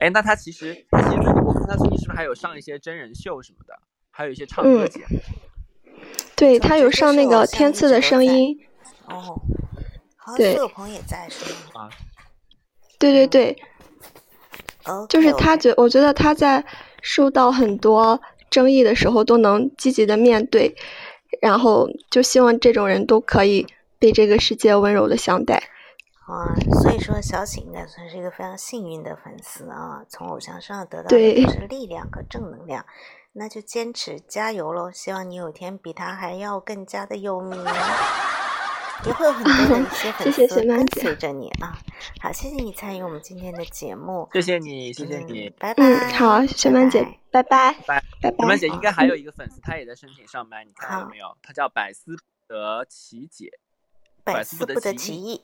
[0.00, 3.74] 哎，那他其实，他其实我看他最近是不是还有上一些真人秀什么的，
[4.10, 5.18] 还有一些唱歌节目。
[6.36, 8.56] 对他有上那个《天赐的声音》。
[9.14, 9.40] 哦，
[10.16, 11.82] 好像苏有朋也在是吗？
[11.82, 11.90] 啊，
[12.98, 13.56] 对对对。
[14.84, 15.06] 哦。
[15.08, 16.64] 就是他觉，我觉得他在
[17.02, 18.20] 受到很多
[18.50, 20.74] 争议的时候都能积极的面对，
[21.40, 23.66] 然后就希望这种人都可以
[23.98, 25.62] 被这个世界温柔的相待。
[26.26, 32.84] 啊，所以说小喜应该算是一个非常幸运的粉丝啊，从偶像身上得到的就是力量和正能量，
[33.32, 34.90] 那就坚持加油喽！
[34.92, 37.58] 希望你有一天比他还要更加的有名，
[39.06, 41.78] 也会有很多的一些 粉丝跟随着你啊！
[42.20, 45.82] 好，谢谢你参与我们今天的节目，谢谢你，谢谢你，拜拜。
[45.82, 48.30] 嗯，好，雪曼姐，拜拜，拜拜。
[48.32, 51.34] 雪曼姐应该还有一个粉丝，他也在申请上麦，你看到没有？
[51.42, 53.50] 他叫百思不得其解，
[54.34, 55.42] 百思不得其意。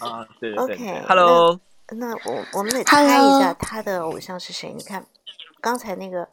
[0.00, 4.72] 啊，对对对，Hello，那我我们得猜一下他的偶像是谁？
[4.72, 5.04] 你看，
[5.60, 6.28] 刚才那个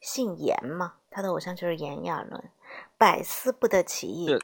[0.00, 2.42] 姓严嘛，他的偶像就是炎亚纶，
[2.98, 4.36] 百思不得其意。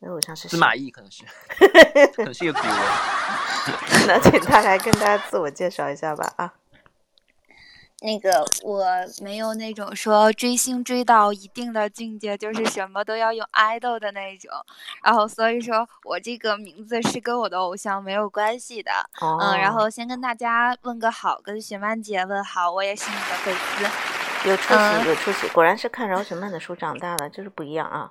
[0.00, 1.24] 那偶像是司马懿，可能是，
[2.14, 2.76] 可能是一个古人。
[4.06, 6.52] 那请他来跟大家自我介绍一下吧，啊。
[8.04, 8.84] 那个我
[9.22, 14.50] 没有那种说追星追到一定的境界，就是什么都要用爱豆的那种，
[15.02, 18.92] 然后所以说我这个名字是跟我的偶像没有关系的。
[19.22, 28.10] 嗯，然后先跟大家问个好，跟雪曼姐问好，我也是你的粉丝，有出息，有出息，果然是看饶雪漫的书长大的，就是不一样啊，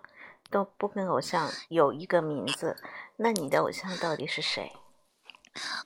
[0.50, 2.76] 都不跟偶像有一个名字。
[3.18, 4.72] 那你的偶像到底是谁？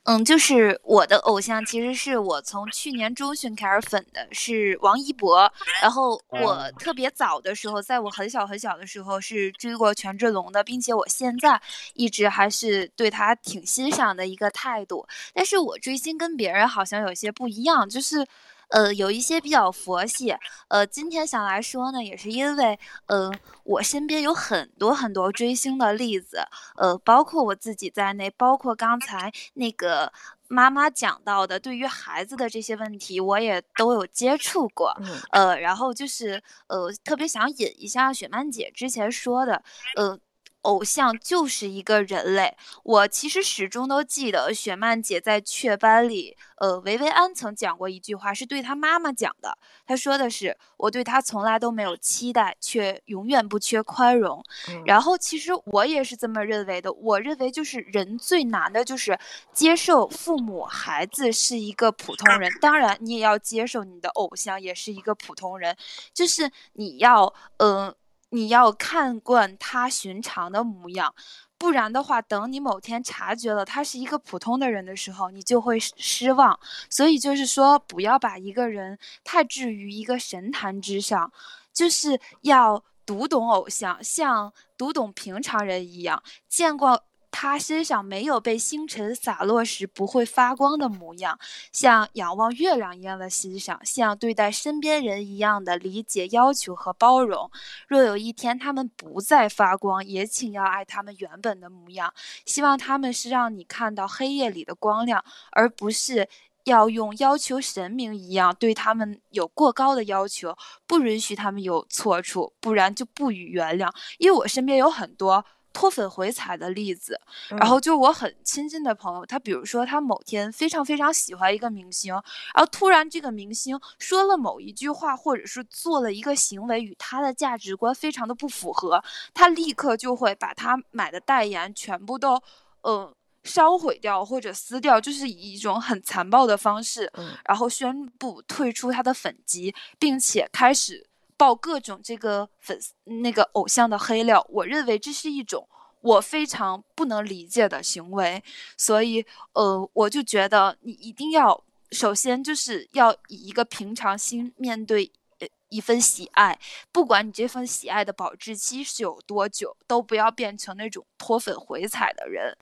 [0.03, 5.51] 嗯，就是我的偶像，其实是我从去年中旬开始粉的，是王一博。
[5.81, 11.61] 然后我特别早的时候，在我很小很小的时候是追过权志龙的，并且我现在
[11.93, 15.07] 一直还是对他挺欣赏的一个态度。
[15.33, 18.25] 但是我追星跟别人好像有些不一样，就是。
[18.69, 20.35] 呃，有一些比较佛系。
[20.67, 23.31] 呃，今天想来说呢，也是因为，呃，
[23.63, 26.45] 我身边有很多很多追星的例子，
[26.75, 30.11] 呃，包括我自己在内，包括刚才那个
[30.47, 34.95] 妈妈讲到的对于孩子的这些问题，我也都有接触过。
[35.31, 39.63] 呃，然后就是，呃，特别想引一下雪曼姐之前说的，
[39.95, 40.19] 呃。
[40.67, 49.57] 偶像就是一个人类，我其实始终都记得雪曼姐在雀斑里，呃，维维安曾讲过一句话，是对她妈妈讲的。
[49.85, 54.43] 她说的是：“我对她从来都没有期待，却永远不缺宽容。”
[54.85, 56.91] 然后其实我也是这么认为的。
[56.91, 59.17] 我认为就是人最难的就是
[59.53, 65.77] 接受父母孩子是一个普通人，当然你也要接受你的偶像也是一个普通人，
[66.13, 67.95] 就是你要，嗯。
[68.29, 71.13] 你要看惯他寻常的模样，
[71.57, 76.59] 不然的话，等你某天察觉了他是一个普通的人的时候，你就会失望。
[76.89, 81.31] 所以就是说，不要把一个人太置于一个神坛之上，
[81.73, 87.06] 就是要读懂偶像，像读懂平常人一样，见过。
[87.29, 91.37] 他身上没有被星辰洒落时不会发光的模样，
[91.71, 97.51] 像仰望月亮一样的欣赏，像对待身边人一样的理解、要求和包容。
[97.87, 102.13] 若有一天他们不再发光，也请要爱他们原本的模样。
[102.45, 106.27] 希望他们是让你看到黑夜里的光亮，而不是
[106.63, 110.57] 要用要求神明一样对他们有过高的要求，
[110.87, 113.93] 不允许他们有错处，不然就不予原谅。
[114.17, 115.45] 因为我身边有很多。
[115.77, 122.11] 脱粉回踩的例子，然后就我很亲近的朋友，他比如说他某天非常非常喜欢一个明星，
[122.55, 129.03] 然后突然这个明星说了某一句话，或者是做了一个行为与他的价值观非常的不符合，
[129.35, 132.41] 他立刻就会把他买的代言全部都
[132.81, 133.13] 嗯
[133.43, 137.11] 烧毁掉或者撕掉，就是以一种很残暴的方式，
[137.45, 141.07] 然后宣布退出他的粉籍，并且开始。
[141.37, 145.67] 爆各种这个粉丝那个偶像的黑料，我认为这是一种
[146.01, 148.43] 我非常不能理解的行为，
[148.75, 156.59] 所以呃，我就觉得你一定要首先就是要以一个平常心面对呃一份喜爱，
[156.91, 162.57] 不管你这份喜爱的保质期是有多久，都不要变成那种脱粉回踩的人。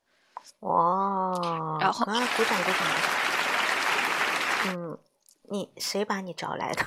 [0.59, 1.31] 哇！
[1.79, 2.81] 然后啊，鼓掌鼓掌！
[4.67, 4.97] 嗯，
[5.49, 6.85] 你谁把你找来的？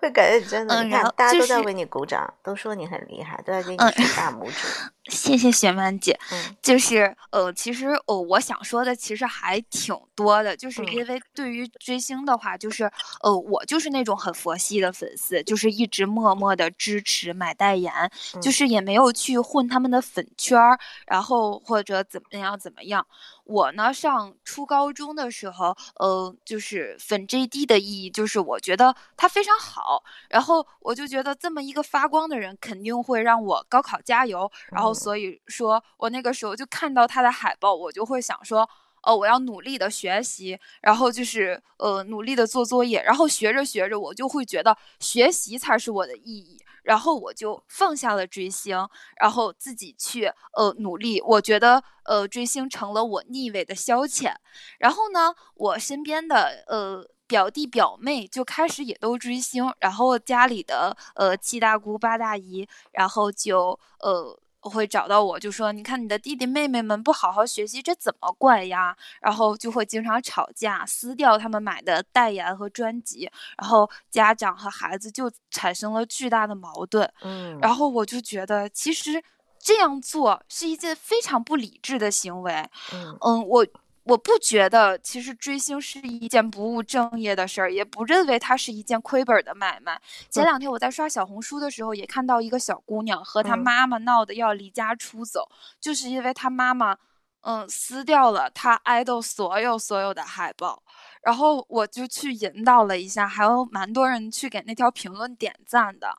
[0.00, 4.90] 会感觉真的，你看大家都在为你鼓掌，都说你很厉害，都在给你竖大拇指。
[5.08, 6.18] 谢谢雪曼姐。
[6.32, 12.90] 嗯，就是呃，其实呃，我想说的其实还挺多的，就是因为对于追星的话，就是
[13.22, 17.92] 呃，我就是那种很佛系的粉丝，就是一直默默的支持买代言，
[18.40, 23.06] 就是也没有去混他们的粉圈儿，然后或者怎么样怎么样。
[23.44, 38.68] 我呢，上初高中的时候，呃，就是粉 JD 的意义，就是我觉得他非常好，然后我就觉得这么一个发光的人，肯定会让我高考加油，然后所以说我那个时候就看到他的海报，我就会想说，
[39.02, 46.58] 哦，我要努力的学习，然后就是呃，努力的做作业，然后学着学着，我就会觉得学习才是我的意义。
[46.82, 48.88] 然后我就放下了追星，
[49.20, 50.26] 然后自己去
[50.56, 51.20] 呃努力。
[51.20, 54.32] 我觉得呃追星成了我逆位的消遣。
[54.78, 64.38] 然后呢，我身边的呃表弟表妹就开始也都追星，然后家里的呃七大姑八大姨，然后就呃。
[64.68, 68.96] 会找到我，就说你看你的弟弟妹妹们不好好学习，这怎么怪呀？
[69.20, 77.10] 然后就会经常吵架，撕掉他们买的代言和专辑，然后家长和孩子就产生了巨大的矛盾。
[77.22, 79.22] 嗯，然后我就觉得其实
[79.58, 82.52] 这样做是一件非常不理智的行为。
[82.92, 83.66] 嗯嗯，我。
[84.06, 90.00] 我不觉得，其实追星是一件不务正业的事儿，也不认为它是一件亏本的买卖。
[90.30, 95.48] 前两天我在刷小红书的时候，也看到一个小姑娘和她妈妈闹得要离家出走，
[95.80, 96.96] 就是因为她妈妈，
[97.40, 100.84] 嗯，撕掉了她爱豆所有所有的海报。
[101.22, 106.16] 然后我就去引导了一下，还有蛮多人去给那条评论点赞的。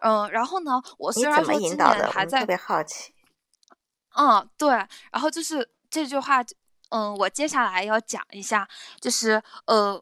[0.00, 3.14] 嗯，然后呢，我虽然说今年还在，特别好奇。
[4.16, 4.68] 嗯，对，
[5.10, 6.44] 然后就是这句话。
[6.92, 8.68] 嗯，我接下来要讲一下，
[9.00, 10.00] 就是呃，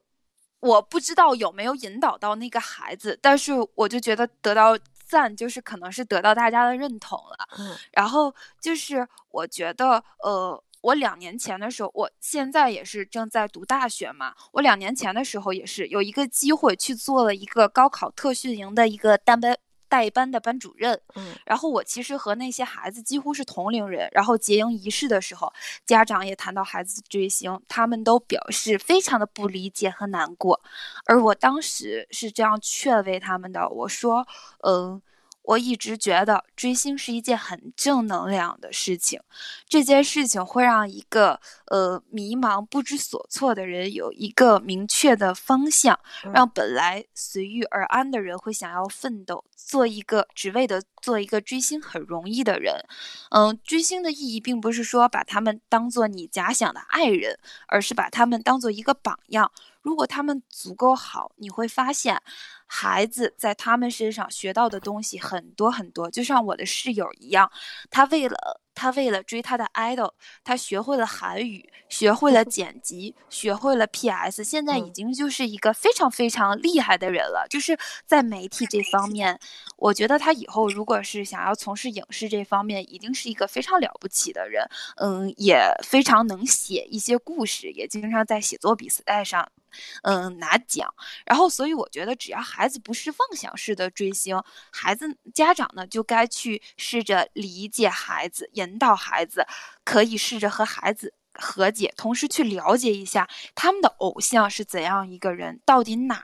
[0.58, 4.76] 我不知道有没有引导到那个孩子，但是我就觉得得到
[5.06, 7.48] 赞，就是可能是得到大家的认同了。
[7.58, 19.56] 嗯，然后就是我觉得，呃，我两年前的时候，我现在也是正在读大学嘛，我两年前的时候也是有一个机会去做了一个高考特训营的一个单班。
[19.90, 24.08] 代班的班主任，嗯，然后我其实和那些孩子几乎是同龄人。
[24.12, 25.52] 然后结营仪式的时候，
[25.84, 30.60] 家长也谈到孩子追星，他们都表示非常的不理解和难过。
[31.04, 34.26] 而我当时是这样劝慰他们的，我说，
[34.62, 35.02] 嗯。
[35.42, 39.20] 我一直觉得追星是一件很正能量的事情，
[39.66, 45.98] 这件事情会让一个呃迷茫不知所措的人有一个明确的方向，
[46.32, 52.74] 让本来随遇而安的人会想要奋斗，做一个只为的做一个追星很容易的人。
[53.30, 57.38] 嗯，追星的意义并不是说把他们当做你假想的爱人，
[57.68, 59.50] 而是把他们当做一个榜样。
[59.82, 62.20] 如果他们足够好，你会发现，
[62.66, 66.10] 孩子在他们身上学到的东西很多很多。
[66.10, 67.50] 就像我的室友一样，
[67.90, 68.60] 他为了。
[68.80, 70.10] 他为了追他的 idol，
[70.42, 77.46] 他学会了韩语，学会了 剪辑，学会了 PS，现在已经就是一个非常非常厉害的人了。
[77.50, 79.38] 就是在媒体这方面，
[79.76, 84.66] 我觉得他以后如果是想要从事影视这方面，一定是一个非常了不起的人。
[84.96, 89.46] 嗯，也非常能写一些故事，也经常在写作比赛上。
[90.02, 90.92] 嗯，拿奖，
[91.24, 94.40] 然后所以我觉得，只要孩子不是妄想式的追星，
[94.72, 99.46] 孩子家长呢就该去试着理解孩子，引导孩子，
[99.84, 106.22] 可以试着和孩子和解，同时去了解一下他们的偶像是怎样一个人，到底哪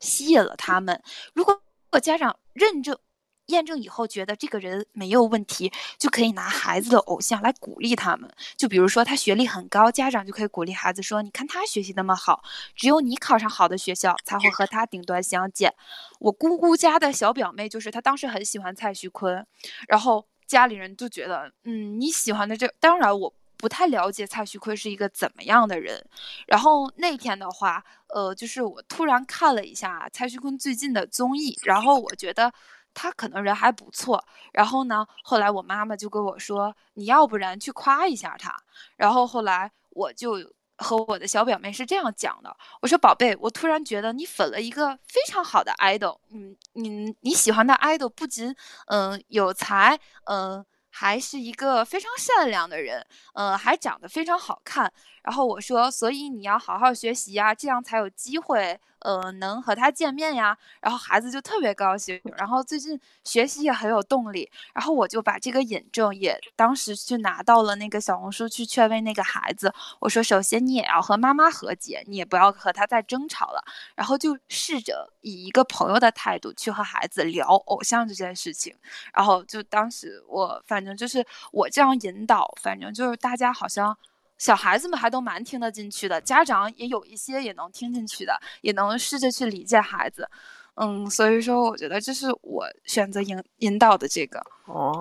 [0.00, 1.02] 吸引了他们。
[1.34, 1.60] 如果
[2.00, 2.98] 家长认证。
[3.46, 8.30] 验证以后觉得这个人没有问题，就可以拿孩子的偶像来鼓励他们。
[8.56, 12.42] 就比如说他学历很高，家长就可以鼓励孩子说：“你看他学习那么好，
[12.74, 15.72] 只有你考上好的学校才会和他顶端相见。”
[16.18, 19.46] 我姑姑家的小表妹就是她当时很喜欢蔡徐坤，
[19.88, 22.66] 然后家里人就觉得：“嗯，你喜欢的这……
[22.80, 26.04] 当然我不太了解蔡徐坤是一个怎么样的人。”
[26.48, 32.52] 然后那天的话，呃，就是我突然看了一下蔡徐坤最近的综艺，然后我觉得。
[32.96, 38.56] 他可能人还不错，然后呢，后来我妈妈就跟我说，你要不然去夸一下他。
[38.96, 40.38] 然后后来我就
[40.78, 50.64] 和我的小表妹是这样讲的，我说宝贝，我突然觉得你粉了一个非常好的 idol，嗯，你你喜欢的 idol 不仅嗯有才，嗯。
[50.98, 54.90] 还是一个非常善良的人，嗯，还长得非常好看。
[55.22, 60.56] 然后我说，所以你要好好学习呀，这样才有机会，呃，能和他见面呀。
[60.80, 64.50] 然后孩子就特别高兴，然后最近学习也很有动力。
[64.72, 69.70] 然后我就把这个引证也当时去拿到了那个小红书去劝慰那个孩子。
[70.00, 73.62] 我说，首先你也要和妈妈和解，你也不要和他再争吵了。
[73.94, 78.74] 然后就试着以一个朋友的态度去和孩子聊偶像这件事情。
[79.12, 80.86] 然后就当时我反。
[80.86, 83.98] 正就是我这样引导，反正就是大家好像
[84.38, 90.28] 小孩子们还都蛮听得进去的，家长也有一些也能听进去的，也能试着去理解孩子。
[90.74, 94.38] 嗯，所以说我觉得这是我选择引引导的这个。
[94.66, 94.92] 哦，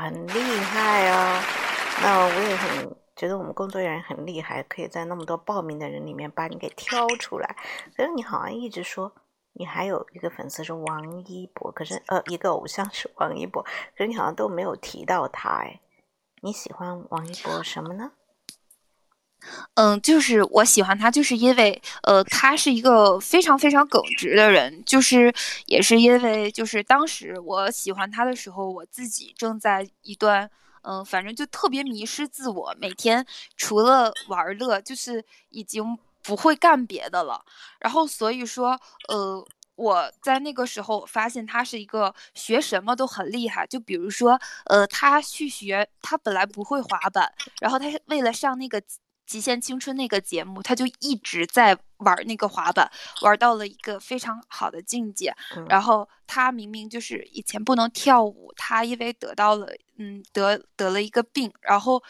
[0.00, 1.42] 很厉害哦！
[2.02, 7.56] 那我也很觉得我们工作人员很厉害，可以在那么多报名的人里面把你给挑出来。
[7.96, 9.12] 可是你好像一直说。
[9.54, 13.60] 你还有一个粉丝是王一博，可是呃，一个偶像是王一博，
[13.96, 15.80] 可是你好像都没有提到他哎。
[16.42, 18.12] 你喜欢王一博什么呢？
[19.74, 25.32] 嗯，就是我喜欢他，就是因为呃，他是一个非常非常耿直的人，就是
[25.66, 30.50] 也是因为就是当时我喜欢他的时候，我自己正在一段
[30.82, 33.24] 嗯，反正就特别迷失自我，每天
[33.56, 35.98] 除了玩乐，就是已经。
[36.20, 37.42] 不会干别的了，
[37.78, 38.78] 然后所以说，
[39.08, 39.42] 呃，
[39.76, 43.66] 我在那个时候发现他是一个学什么都很厉害。
[43.66, 47.32] 就比如说，呃，他去学，他本来不会滑板，
[47.62, 48.78] 然后他为了上那个
[49.28, 52.90] 《极限青春》那个节目，他就一直在玩那个滑板，
[53.22, 55.32] 玩到了一个非常好的境界。
[55.68, 59.68] 然后他明明就是以前不能跳舞，他因为得到了，
[59.98, 62.02] 嗯，得得了一个病，然后。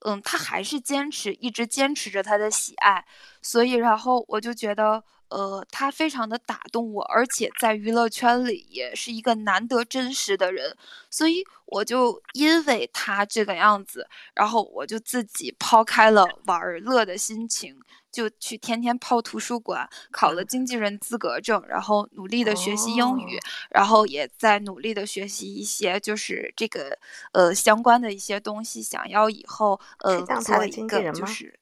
[0.00, 3.04] 嗯，他还是坚持，一直坚持着他的喜爱，
[3.42, 10.74] 所以然后我就觉得，呃，他非常的打动我，而且在娱乐圈里也是一个难得真实的人，
[11.10, 17.78] 所以我就因为他这个样子，然后我就自己抛开了玩乐的心情。
[18.12, 23.38] 就去天天泡图书馆，考了经纪人资格证，然后努力的学习英语，
[23.70, 26.98] 然后也在努力的学习一些就是这个
[27.32, 31.58] 呃相关的一些东西，想要以后呃做一个就是，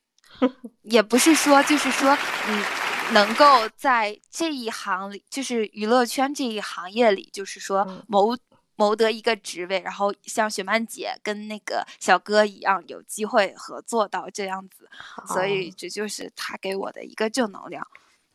[0.83, 2.17] 也不是说就是说
[2.49, 2.65] 嗯
[3.13, 8.37] 能够在这一行里，就是娱乐圈这一行业里，就是说谋。
[8.79, 14.89] 谋得一个职位，然后像雪曼姐跟那个小哥一样，有机会合作到这样子，
[15.27, 17.85] 所以这就是他给我的一个正能量。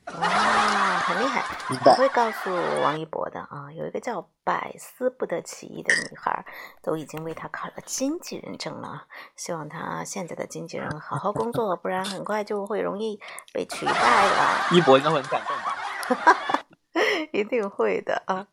[0.07, 1.41] 哇，很厉害！
[1.85, 6.45] 我会告诉王一博的啊，有一个叫百思不得其意的女孩，
[6.81, 9.07] 都已经为他考了经纪人证了。
[9.37, 13.17] 希望他现在的经纪人好好工作，不然很快就会容易
[13.53, 14.67] 被取代了。
[14.73, 16.65] 一博应该会很感动吧？
[17.31, 18.45] 一定会的啊！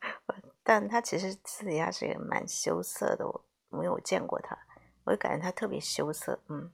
[0.63, 4.57] 但他其实私底下是蛮羞涩的，我没有见过他，
[5.05, 6.39] 我就感觉他特别羞涩。
[6.47, 6.71] 嗯，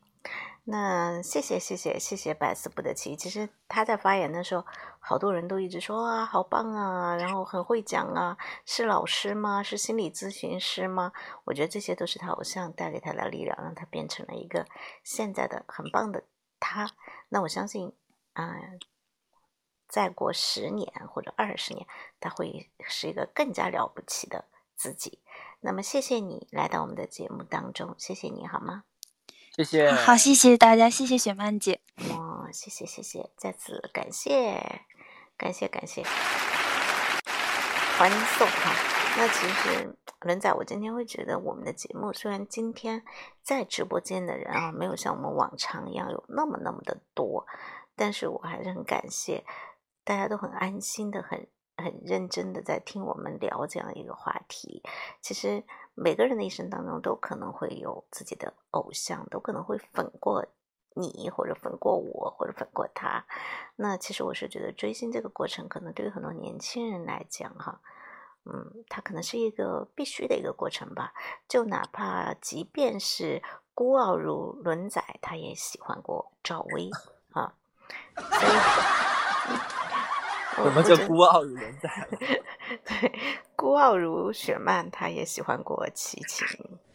[0.65, 3.15] 那谢谢谢谢谢谢百思不得其。
[3.15, 4.65] 其实他在发言的时候，
[4.99, 9.64] 好多人都一直说啊，好棒啊，然后很会讲啊，是老师吗？
[9.64, 11.14] 是心理咨询师吗？
[11.45, 14.65] 我觉得这些都是他偶像带给他的力量，让他变成了一个
[15.03, 16.23] 现在的很棒的
[16.59, 16.91] 他。
[17.30, 17.93] 那我相信，
[18.34, 18.53] 啊。
[19.88, 21.88] 再过十年或者二十年，
[22.19, 24.45] 他会是一个更加了不起的
[24.76, 25.19] 自己。
[25.61, 28.84] 那么，谢谢你来到我们的节目当中，谢谢你好吗？
[29.55, 29.91] 谢谢。
[29.91, 31.81] 好，谢谢大家，谢谢雪曼姐。
[32.11, 34.81] 哦，谢谢谢谢，再次感谢
[35.35, 36.03] 感谢感谢，
[37.97, 38.72] 欢送哈。
[39.18, 43.03] 那其实轮仔，我今天会觉得我们的节目虽然今天
[43.41, 47.47] 在直播间的人啊，没有像我们往常一样有那么那么的多，
[47.95, 49.43] 但是我还是很感谢
[50.08, 51.46] 大家都很安心的很。
[51.80, 54.82] 很认真的在听我们聊这样一个话题。
[55.22, 55.64] 其实
[55.94, 60.44] 每个人的一生当中都可能会有自己的偶像，都可能会粉过
[60.96, 63.24] 你，或者粉过我，或者粉过他。
[63.76, 67.80] 那其实我是觉得追星这个过程，可能对于很多年轻人来讲，哈，
[68.46, 71.14] 嗯，它可能是一个必须的一个过程吧。
[71.48, 73.44] 就哪怕即便是
[73.76, 76.90] 孤傲如轮仔，他也喜欢过赵薇
[77.34, 77.54] 啊，
[78.16, 79.77] 所以。
[80.64, 81.90] 什么叫孤傲如人在？
[82.84, 83.20] 对，
[83.56, 86.46] 孤傲如雪漫，他也喜欢过齐秦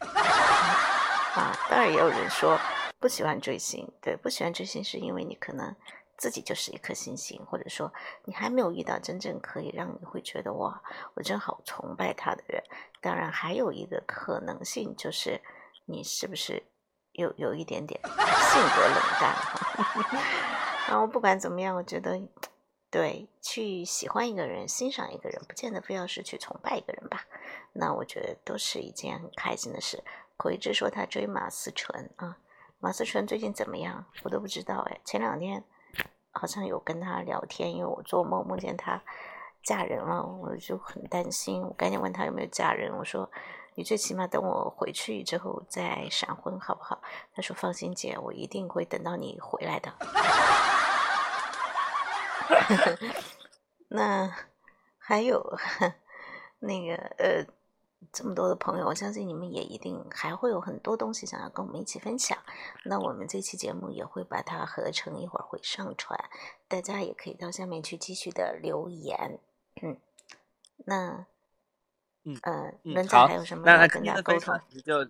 [0.01, 1.55] 啊。
[1.69, 2.59] 当然，也有人说
[2.99, 5.73] 不喜欢追星，对，不喜欢追星是因为你可能
[6.17, 7.91] 自己就是一颗星星，或者说
[8.25, 10.81] 你还没有遇到真正可以让你会觉得哇，
[11.15, 12.61] 我真好崇拜他的人。
[13.01, 15.41] 当然，还有一个可能性就是
[15.85, 16.61] 你是不是
[17.13, 19.35] 有有一点点性格冷淡？
[20.89, 22.21] 然后不管怎么样，我觉得。
[22.93, 27.25] 对，去喜欢一个人、欣赏一个人，不见得非要是去崇拜一个人吧。
[27.71, 30.03] 那我觉得都是一件很开心的事。
[30.37, 32.37] 口一直说他追马思纯啊，
[32.79, 34.05] 马思纯最近怎么样？
[34.21, 34.99] 我都不知道哎。
[35.03, 35.63] 前两天
[36.29, 39.01] 好像有跟他聊天，因为我做梦梦见他
[39.63, 42.95] 嫁人了，我就很担心，我赶紧问他有没有嫁人。
[42.95, 43.27] 我说
[43.73, 47.01] 你最起码等我回去之后再闪婚好不好？
[47.33, 49.91] 他说放心姐，我一定会等到你回来的。
[53.89, 54.35] 那
[54.97, 55.57] 还有
[56.59, 57.45] 那个呃，
[58.11, 62.37] 这么多的朋友，我相信你们也一定还会有很多东西想要跟我们一起分享。
[62.83, 66.17] 那我们这期节目也会把它合成，一会儿会上传，
[66.67, 69.39] 大家也可以到下面去继续的留言。
[69.81, 69.97] 嗯，
[70.85, 71.25] 那
[72.23, 74.59] 嗯呃，轮仔还有什么要跟大家沟通？
[74.85, 75.07] 就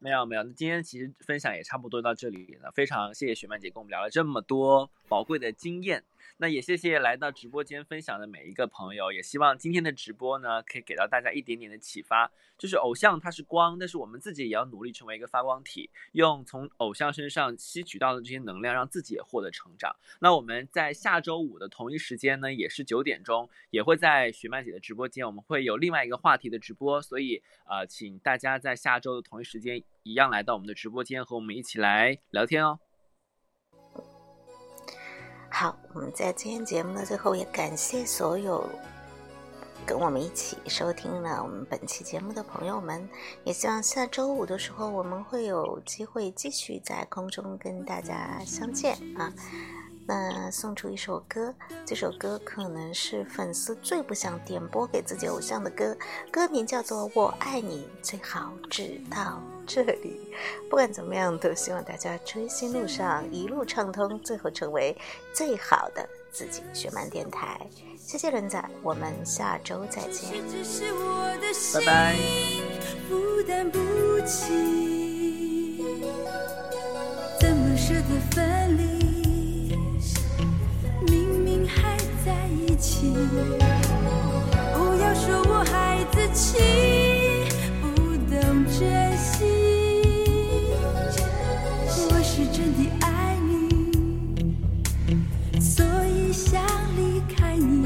[0.00, 2.70] 没有没有，那今天其实分享也差不多到这里了。
[2.72, 6.04] 非常谢谢雪曼姐跟我们聊了这么多宝贵的经验。
[6.38, 12.30] 那也谢谢来到直播间分享的每一个朋友，也希望今天的直播呢，可以给到大家一点点的启发。
[12.58, 19.94] 就是偶像它是光，但是我们自己也要努力成为一个发光体，用从偶像身上吸取到的这些能量，让自己也获得成长。
[20.20, 27.02] 那我们在下周五的同一时间呢，也是九点钟，也会在雪曼姐的直播间，我们会有另外一个话题的直播。
[27.02, 32.85] 所以呃，请大家在下周的同一时间一样来到我们的直播间，和我们一起来聊天哦。
[35.58, 38.62] 好，我们在今天节目的最后也感谢所有
[39.86, 43.08] 跟我们一起收听了我们本期节目的朋友们，
[43.42, 49.32] 也希望下周五的时候我们会有机会继续在空中跟大家相见啊。
[50.08, 51.52] 那送出一首歌，
[51.84, 55.96] 这首歌可能是粉丝最不想点播给自己偶像的歌，
[56.30, 60.30] 歌名叫做《我爱你最好只到这里》。
[60.70, 64.96] 不管怎么样，都希望大家追星路上一路畅通，最后成为
[65.34, 66.62] 最好的自己。
[66.72, 67.60] 雪漫电台，
[67.98, 70.40] 谢谢轮仔，我们下周再见，
[71.74, 72.16] 拜拜。
[77.40, 78.95] 怎么舍得分离？
[84.74, 85.74] 不要说我孩
[86.12, 86.58] 子气，
[87.82, 87.84] 不
[88.30, 88.36] 懂
[88.66, 88.78] 珍
[89.16, 89.34] 惜。
[92.08, 93.50] 我是真的爱你，
[95.60, 96.62] 所以想
[96.96, 97.84] 离开你，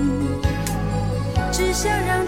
[1.50, 2.26] 只想让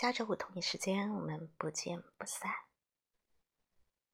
[0.00, 2.50] 下周五同一时间我们不见不散。